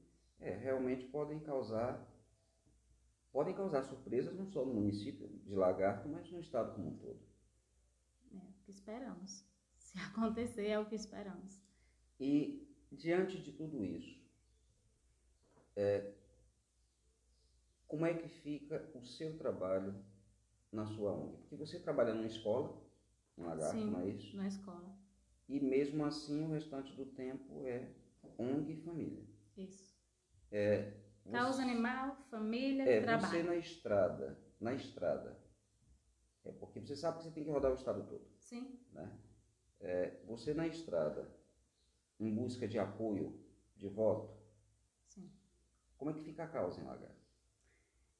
[0.41, 2.15] é, realmente podem causar
[3.33, 7.21] podem causar surpresas não só no município de Lagarto, mas no estado como um todo.
[8.33, 9.45] É o que esperamos.
[9.79, 11.61] Se acontecer, é o que esperamos.
[12.19, 14.21] E, diante de tudo isso,
[15.75, 16.13] é,
[17.87, 19.95] como é que fica o seu trabalho
[20.73, 21.37] na sua ONG?
[21.39, 22.83] Porque você trabalha numa escola,
[23.37, 24.37] em Lagarto, Sim, não é isso?
[24.37, 24.99] na escola.
[25.49, 27.93] E mesmo assim, o restante do tempo é
[28.39, 29.25] ONG e família.
[29.57, 29.95] Isso.
[30.51, 30.93] É,
[31.25, 33.29] você, Causa animal, família, é, trabalho.
[33.29, 35.39] Você na estrada, na estrada,
[36.49, 38.27] é porque você sabe que você tem que rodar o estado todo.
[38.39, 38.79] Sim.
[38.93, 39.19] Né?
[39.81, 41.29] É, você na estrada,
[42.19, 43.39] em busca de apoio,
[43.77, 44.35] de voto,
[45.09, 45.31] Sim.
[45.99, 47.25] Como é que fica a causa em Lagarto?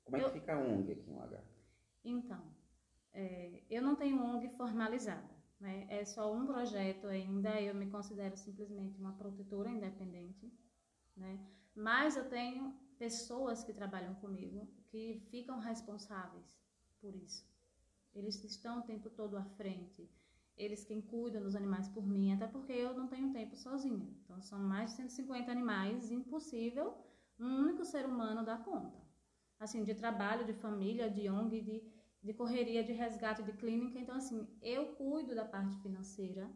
[0.05, 1.55] Como é Eu- que fica a ONG aqui em Lagarto?
[2.05, 2.43] Então,
[3.13, 5.87] é, eu não tenho ONG formalizada, né?
[5.91, 10.51] É só um projeto ainda, eu me considero simplesmente uma protetora independente,
[11.17, 11.39] né?
[11.75, 16.59] Mas eu tenho pessoas que trabalham comigo que ficam responsáveis
[17.01, 17.45] por isso.
[18.17, 20.09] Eles estão o tempo todo à frente.
[20.57, 24.09] Eles quem cuidam dos animais por mim, até porque eu não tenho tempo sozinha.
[24.25, 26.97] Então são mais de 150 animais, impossível
[27.39, 28.99] um único ser humano dar conta.
[29.61, 31.83] Assim, de trabalho, de família, de ONG, de,
[32.23, 33.99] de correria, de resgate, de clínica.
[33.99, 36.51] Então, assim, eu cuido da parte financeira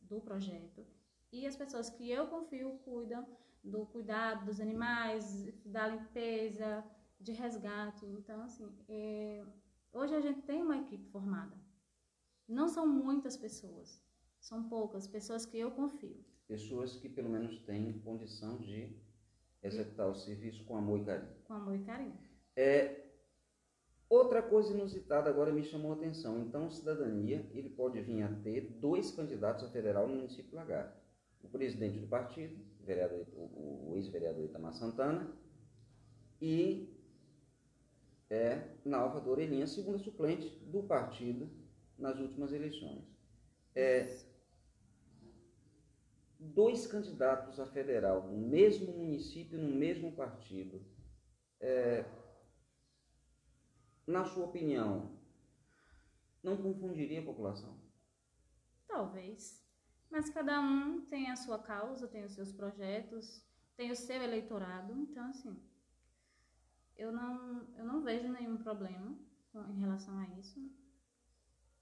[0.00, 0.84] do projeto
[1.32, 3.26] e as pessoas que eu confio cuidam
[3.64, 6.84] do cuidado dos animais, da limpeza,
[7.20, 8.04] de resgate.
[8.06, 9.44] Então, assim, é,
[9.92, 11.56] hoje a gente tem uma equipe formada.
[12.48, 14.02] Não são muitas pessoas,
[14.40, 16.24] são poucas pessoas que eu confio.
[16.48, 18.94] Pessoas que pelo menos têm condição de
[19.62, 21.34] executar o serviço com amor e carinho.
[21.44, 22.18] Com amor e carinho.
[22.56, 23.06] É,
[24.08, 26.42] outra coisa inusitada agora me chamou a atenção.
[26.42, 31.00] Então, cidadania, ele pode vir a ter dois candidatos a federal no município de Lagarto.
[31.42, 35.32] O presidente do partido, o, vereador- o- o ex-vereador Itamar Santana,
[36.40, 36.91] e
[38.32, 41.50] é Nalva Dorelinha, segunda suplente do partido
[41.98, 43.04] nas últimas eleições.
[43.74, 44.18] É,
[46.38, 50.84] dois candidatos a federal no mesmo município, no mesmo partido.
[51.60, 52.04] É,
[54.06, 55.16] na sua opinião,
[56.42, 57.78] não confundiria a população?
[58.88, 59.62] Talvez.
[60.10, 63.42] Mas cada um tem a sua causa, tem os seus projetos,
[63.76, 64.92] tem o seu eleitorado.
[64.94, 65.56] Então, assim,
[66.96, 69.16] eu não, eu não vejo nenhum problema
[69.52, 70.60] com- em relação a isso.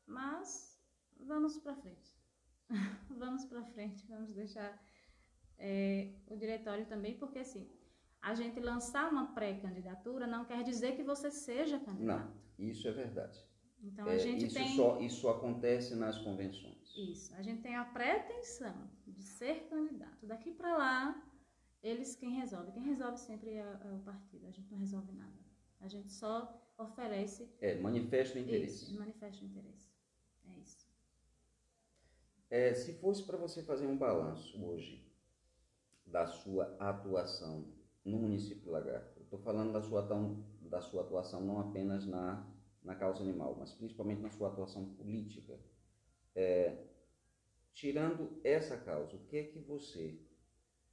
[0.07, 0.79] Mas
[1.19, 2.13] vamos para frente.
[3.11, 4.79] vamos para frente, vamos deixar
[5.59, 7.69] é, o diretório também, porque assim,
[8.23, 12.29] a gente lançar uma pré-candidatura não quer dizer que você seja candidato.
[12.59, 13.39] Não, isso é verdade.
[13.83, 16.95] Então a É, gente isso, tem só, isso acontece nas convenções.
[16.97, 20.27] isso, a gente tem a pretensão de ser candidato.
[20.27, 21.23] Daqui para lá,
[21.83, 22.73] eles quem resolve.
[22.73, 24.47] Quem resolve sempre é, é o partido.
[24.47, 25.39] A gente não resolve nada.
[25.81, 28.85] A gente só oferece É, manifesta o interesse.
[28.85, 29.91] isso, manifesta o interesse.
[30.47, 30.89] É isso.
[32.51, 35.09] É, se fosse para você fazer um balanço hoje
[36.05, 37.73] da sua atuação
[38.05, 42.45] no município de Lagarto, estou falando da sua, atuação, da sua atuação não apenas na,
[42.83, 45.59] na causa animal, mas principalmente na sua atuação política.
[46.35, 46.87] É,
[47.73, 50.21] tirando essa causa, o que é que você,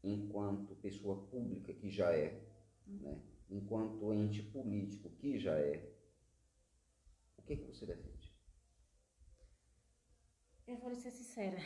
[0.03, 2.41] enquanto pessoa pública que já é,
[2.85, 5.93] né, enquanto ente político que já é,
[7.37, 8.35] o que é que você defende?
[10.67, 11.57] Eu vou ser sincera.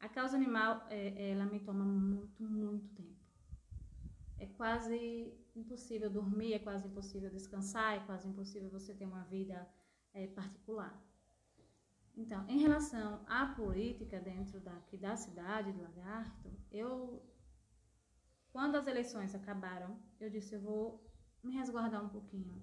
[0.00, 3.20] A causa animal, é, ela me toma muito, muito tempo.
[4.38, 9.68] É quase impossível dormir, é quase impossível descansar, é quase impossível você ter uma vida
[10.14, 10.98] é, particular.
[12.16, 17.22] Então, em relação à política dentro daqui da cidade de Lagarto, eu,
[18.52, 21.04] quando as eleições acabaram, eu disse, eu vou
[21.42, 22.62] me resguardar um pouquinho.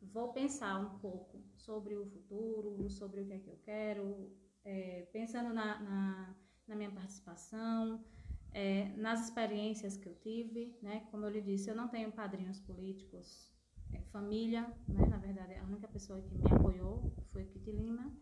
[0.00, 4.32] Vou pensar um pouco sobre o futuro, sobre o que é que eu quero,
[4.64, 6.36] é, pensando na, na,
[6.66, 8.04] na minha participação,
[8.52, 11.06] é, nas experiências que eu tive, né?
[11.10, 13.50] Como eu lhe disse, eu não tenho padrinhos políticos,
[13.92, 15.06] é, família, né?
[15.08, 18.12] Na verdade, a única pessoa que me apoiou foi Kitty Lima.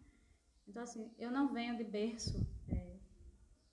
[0.71, 2.97] Então, assim, eu não venho de berço é,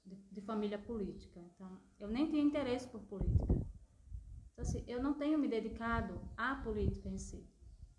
[0.04, 1.40] de, de família política.
[1.40, 3.54] Então, eu nem tenho interesse por política.
[3.54, 3.66] Então,
[4.58, 7.48] assim, eu não tenho me dedicado à política em si.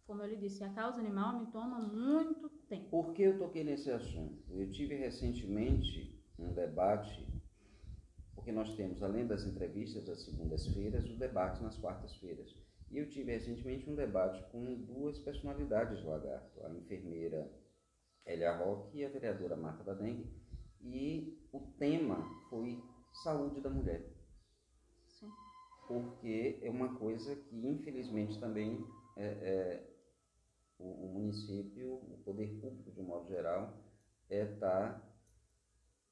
[0.05, 2.91] Como eu lhe disse, a causa animal me toma muito tempo.
[2.91, 4.43] Por que eu toquei nesse assunto?
[4.51, 7.25] Eu tive recentemente um debate,
[8.35, 12.53] porque nós temos, além das entrevistas das segundas-feiras, o debate nas quartas-feiras.
[12.91, 17.49] E eu tive recentemente um debate com duas personalidades do Lagarto, a enfermeira
[18.29, 20.31] Elia Roque e a vereadora Marta da Dengue,
[20.83, 24.07] e o tema foi saúde da mulher.
[25.07, 25.31] Sim.
[25.87, 29.91] Porque é uma coisa que, infelizmente, também é, é,
[30.79, 33.83] o, o município, o poder público, de um modo geral,
[34.29, 35.03] é, tá,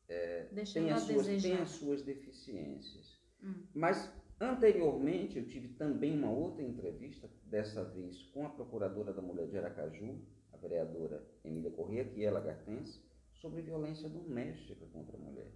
[0.08, 3.20] é, tem, as suas, tem as suas deficiências.
[3.42, 3.66] Hum.
[3.74, 4.10] Mas,
[4.40, 9.58] anteriormente, eu tive também uma outra entrevista, dessa vez com a procuradora da mulher de
[9.58, 10.20] Aracaju,
[10.56, 13.00] a vereadora Emília Corrêa, que é lagartense,
[13.34, 15.50] sobre violência doméstica contra a mulher.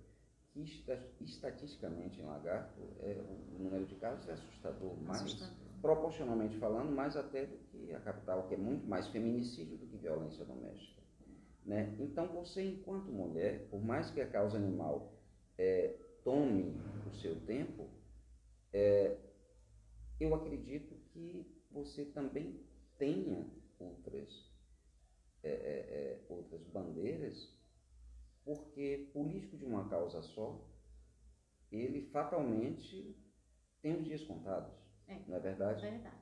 [0.52, 3.12] Que esta- estatisticamente em Lagarto, é,
[3.54, 5.56] o número de casos é assustador, mais Assustador.
[5.80, 9.96] proporcionalmente falando, mais até do que a capital, que é muito mais feminicídio do que
[9.96, 11.00] violência doméstica.
[11.64, 11.94] Né?
[12.00, 15.12] Então, você, enquanto mulher, por mais que a causa animal
[15.56, 15.94] é,
[16.24, 16.74] tome
[17.06, 17.88] o seu tempo,
[18.72, 19.16] é,
[20.18, 22.60] eu acredito que você também
[22.98, 23.46] tenha
[23.78, 24.49] outras,
[25.42, 27.56] é, é, é, outras bandeiras,
[28.44, 30.66] porque político de uma causa só,
[31.70, 33.16] ele fatalmente
[33.80, 34.72] tem os dias contados.
[35.06, 35.82] É, não é verdade?
[35.82, 36.20] Verdade.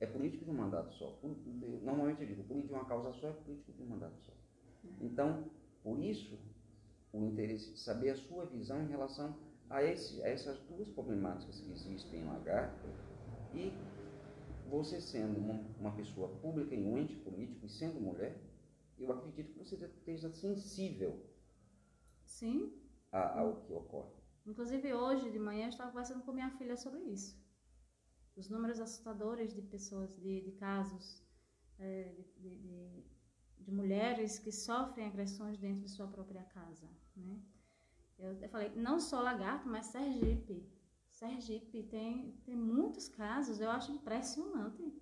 [0.00, 1.18] É político de um mandato só.
[1.22, 4.32] Normalmente eu digo, político de uma causa só é político de um mandato só.
[5.00, 5.50] Então,
[5.82, 6.38] por isso,
[7.12, 9.38] o interesse de saber a sua visão em relação
[9.70, 12.88] a, esse, a essas duas problemáticas que existem em Lagarto
[13.52, 13.72] e
[14.74, 18.40] você sendo uma, pessoa pública e um ente político e sendo mulher,
[18.98, 21.24] eu acredito que você esteja sensível
[22.24, 22.72] Sim.
[23.12, 24.12] A, ao que ocorre.
[24.44, 27.42] Inclusive hoje de manhã eu estava conversando com minha filha sobre isso.
[28.36, 31.24] Os números assustadores de pessoas, de, de casos
[31.78, 33.04] é, de, de,
[33.60, 36.88] de, mulheres que sofrem agressões dentro de sua própria casa.
[37.16, 37.40] Né?
[38.18, 40.73] Eu, eu falei, não só Lagarto, mas Sergipe.
[41.14, 44.92] Sergipe tem, tem muitos casos, eu acho impressionante.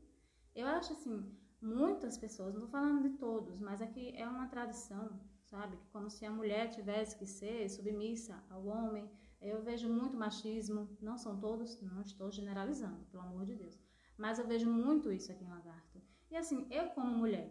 [0.55, 5.19] Eu acho assim, muitas pessoas, não estou falando de todos, mas aqui é uma tradição,
[5.47, 5.79] sabe?
[5.91, 9.11] Como se a mulher tivesse que ser submissa ao homem.
[9.41, 13.81] Eu vejo muito machismo, não são todos, não estou generalizando, pelo amor de Deus.
[14.19, 16.01] Mas eu vejo muito isso aqui em Lagarto.
[16.31, 17.51] E assim, eu como mulher,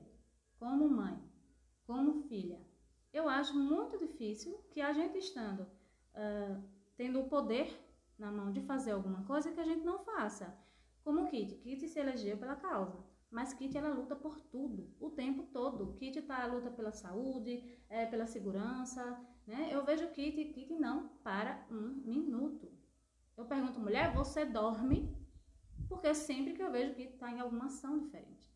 [0.60, 1.20] como mãe,
[1.88, 2.62] como filha,
[3.12, 6.64] eu acho muito difícil que a gente estando uh,
[6.96, 7.68] tendo o poder
[8.22, 10.56] na mão de fazer alguma coisa que a gente não faça.
[11.04, 11.56] Como Kit.
[11.56, 13.04] Kit se elegeu pela causa.
[13.32, 15.94] Mas Kit ela luta por tudo, o tempo todo.
[15.94, 17.54] Kit tá luta pela saúde,
[17.90, 19.04] é, pela segurança,
[19.48, 19.70] né?
[19.72, 22.72] Eu vejo Kit e Kit não para um minuto.
[23.36, 25.18] Eu pergunto, mulher, você dorme?
[25.90, 28.54] Porque sempre que eu vejo que está em alguma ação diferente.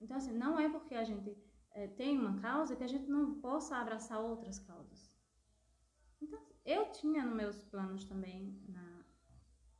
[0.00, 1.36] Então, assim, não é porque a gente
[1.70, 5.14] é, tem uma causa que a gente não possa abraçar outras causas.
[6.20, 8.93] Então, eu tinha nos meus planos também, na,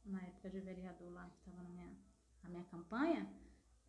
[0.05, 1.91] na época de vereador lá, que estava na minha,
[2.43, 3.29] na minha campanha,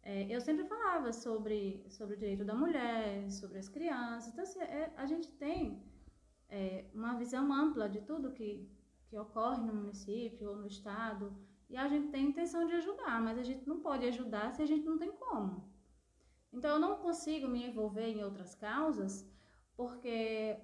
[0.01, 4.31] é, eu sempre falava sobre, sobre o direito da mulher, sobre as crianças.
[4.31, 5.83] Então, assim, é, a gente tem
[6.47, 8.69] é, uma visão ampla de tudo que,
[9.07, 11.35] que ocorre no município ou no estado,
[11.67, 14.65] e a gente tem intenção de ajudar, mas a gente não pode ajudar se a
[14.67, 15.67] gente não tem como.
[16.53, 19.27] Então, eu não consigo me envolver em outras causas,
[19.75, 20.57] porque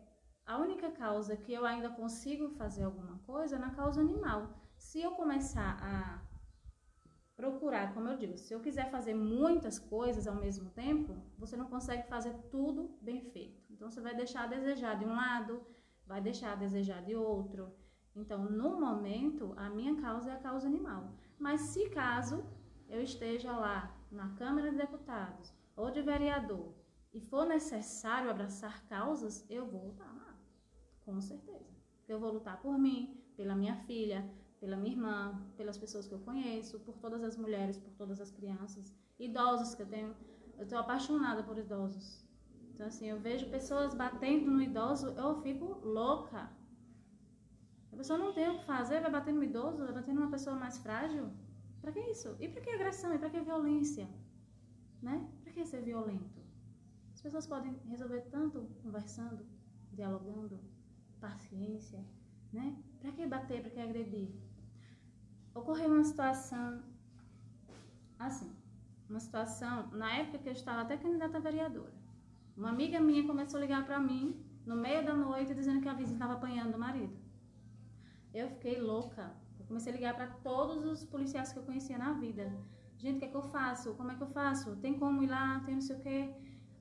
[0.46, 4.61] a única causa que eu ainda consigo fazer alguma coisa é na causa animal.
[4.88, 6.20] Se eu começar a
[7.38, 11.68] procurar, como eu digo, se eu quiser fazer muitas coisas ao mesmo tempo, você não
[11.68, 13.62] consegue fazer tudo bem feito.
[13.70, 15.66] Então você vai deixar a desejar de um lado,
[16.06, 17.72] vai deixar a desejar de outro.
[18.16, 21.14] Então, no momento, a minha causa é a causa animal.
[21.40, 22.44] Mas se caso
[22.90, 26.74] eu esteja lá na Câmara de Deputados ou de vereador
[27.14, 30.36] e for necessário abraçar causas, eu vou lutar lá,
[31.06, 31.72] com certeza.
[32.10, 34.30] Eu vou lutar por mim, pela minha filha,
[34.62, 38.30] pela minha irmã, pelas pessoas que eu conheço, por todas as mulheres, por todas as
[38.30, 40.16] crianças, idosos que eu tenho.
[40.58, 42.24] Eu estou apaixonada por idosos.
[42.70, 46.52] Então, assim, eu vejo pessoas batendo no idoso, eu fico louca.
[47.92, 50.56] A pessoa não tem o que fazer, vai bater no idoso, vai bater numa pessoa
[50.56, 51.32] mais frágil.
[51.82, 52.38] Para que isso?
[52.40, 53.14] E para que agressão?
[53.16, 54.08] E para que violência?
[55.02, 55.28] Né?
[55.44, 56.40] Para que ser violento?
[57.16, 59.44] As pessoas podem resolver tanto conversando,
[59.92, 60.60] dialogando,
[61.20, 62.06] paciência,
[62.54, 62.78] né?
[63.00, 63.62] Para que bater?
[63.62, 64.30] Para que agredir?
[65.54, 66.82] Ocorreu uma situação
[68.18, 68.52] assim,
[69.10, 71.94] uma situação, na época que eu estava até candidata a vereadora.
[72.56, 75.94] Uma amiga minha começou a ligar para mim no meio da noite dizendo que a
[75.94, 77.16] vizinha estava apanhando o marido.
[78.34, 79.34] Eu fiquei louca.
[79.60, 82.52] Eu comecei a ligar para todos os policiais que eu conhecia na vida.
[82.98, 83.96] Gente, o que é que eu faço?
[83.96, 84.76] Como é que eu faço?
[84.78, 85.62] Tem como ir lá?
[85.66, 86.34] Tem não sei o quê?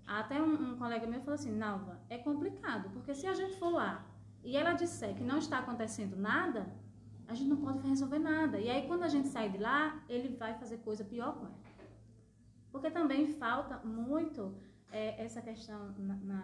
[0.07, 3.71] Até um, um colega meu falou assim: Nalva, é complicado, porque se a gente for
[3.71, 4.05] lá
[4.43, 6.67] e ela disser que não está acontecendo nada,
[7.31, 8.59] a gente não pode resolver nada.
[8.59, 11.61] E aí, quando a gente sai de lá, ele vai fazer coisa pior com ela.
[12.73, 14.57] Porque também falta muito
[14.91, 16.43] é, essa questão na, na,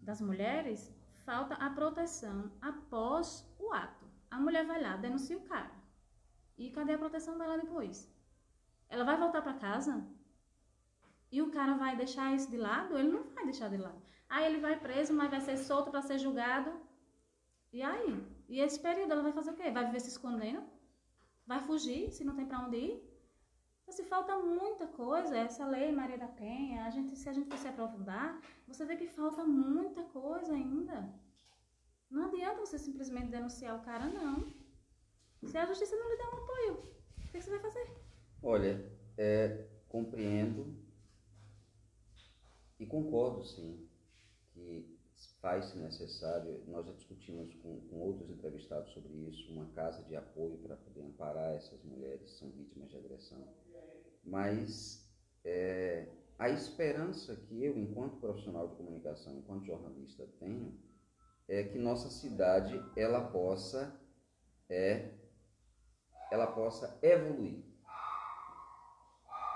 [0.00, 0.92] das mulheres,
[1.24, 4.04] falta a proteção após o ato.
[4.28, 5.70] A mulher vai lá, denuncia o cara.
[6.58, 8.12] E cadê a proteção dela depois?
[8.88, 10.04] Ela vai voltar para casa?
[11.30, 12.98] E o cara vai deixar isso de lado?
[12.98, 14.02] Ele não vai deixar de lado.
[14.28, 16.72] Aí ele vai preso, mas vai ser solto para ser julgado.
[17.72, 18.31] E aí?
[18.48, 19.70] E esse período ela vai fazer o quê?
[19.70, 20.62] Vai viver se escondendo?
[21.46, 23.12] Vai fugir se não tem para onde ir?
[23.82, 27.48] Então, se falta muita coisa, essa lei Maria da Penha, a gente, se a gente
[27.48, 31.12] for se aprofundar, você vê que falta muita coisa ainda.
[32.10, 34.52] Não adianta você simplesmente denunciar o cara, não.
[35.44, 36.74] Se a justiça não lhe der um apoio,
[37.18, 37.90] o que você vai fazer?
[38.42, 40.76] Olha, é, compreendo
[42.78, 43.88] e concordo, sim,
[44.52, 44.91] que
[45.42, 50.56] faz-se necessário, nós já discutimos com, com, outros entrevistados sobre isso, uma casa de apoio
[50.58, 53.44] para poder amparar essas mulheres mulheres são vítimas de agressão,
[54.22, 55.04] mas
[55.44, 60.80] é, a esperança que eu, enquanto profissional de comunicação, enquanto jornalista, tenho
[61.48, 64.00] é que nossa cidade ela possa
[64.70, 65.12] é,
[66.30, 67.62] ela possa evoluir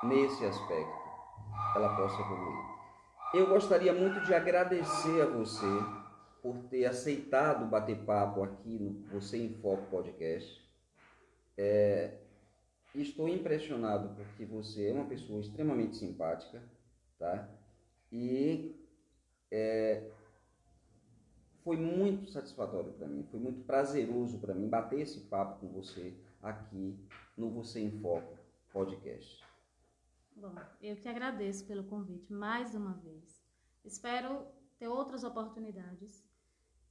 [0.03, 0.99] nesse aspecto,
[1.74, 2.65] ela possa evoluir.
[3.35, 5.66] Eu gostaria muito de agradecer a você
[6.41, 10.64] por ter aceitado bater papo aqui no Você em Foco Podcast.
[11.59, 12.18] É,
[12.95, 16.62] estou impressionado porque você é uma pessoa extremamente simpática,
[17.18, 17.49] tá?
[18.12, 18.77] E
[19.51, 20.05] é,
[21.64, 26.14] foi muito satisfatório para mim, foi muito prazeroso para mim bater esse papo com você
[26.41, 26.97] aqui
[27.37, 28.39] no Você em Foco
[28.72, 29.45] podcast.
[30.39, 33.43] Bom, eu que agradeço pelo convite mais uma vez.
[33.82, 34.47] Espero
[34.78, 36.22] ter outras oportunidades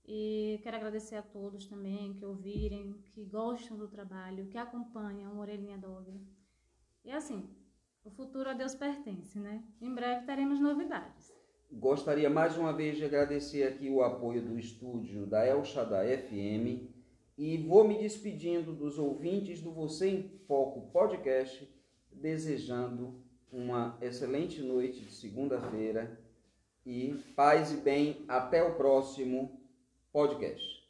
[0.04, 5.40] e quero agradecer a todos também que ouvirem, que gostam do trabalho, que acompanham o
[5.40, 6.20] Orelhinha Dog.
[7.04, 7.48] E assim,
[8.04, 9.64] o futuro a Deus pertence, né?
[9.80, 11.32] Em breve teremos novidades.
[11.72, 16.90] Gostaria mais uma vez de agradecer aqui o apoio do estúdio da El Shaddai FM
[17.38, 21.72] e vou me despedindo dos ouvintes do Você em Foco podcast,
[22.12, 26.20] desejando uma excelente noite de segunda-feira
[26.86, 29.60] e paz e bem até o próximo
[30.12, 30.85] podcast.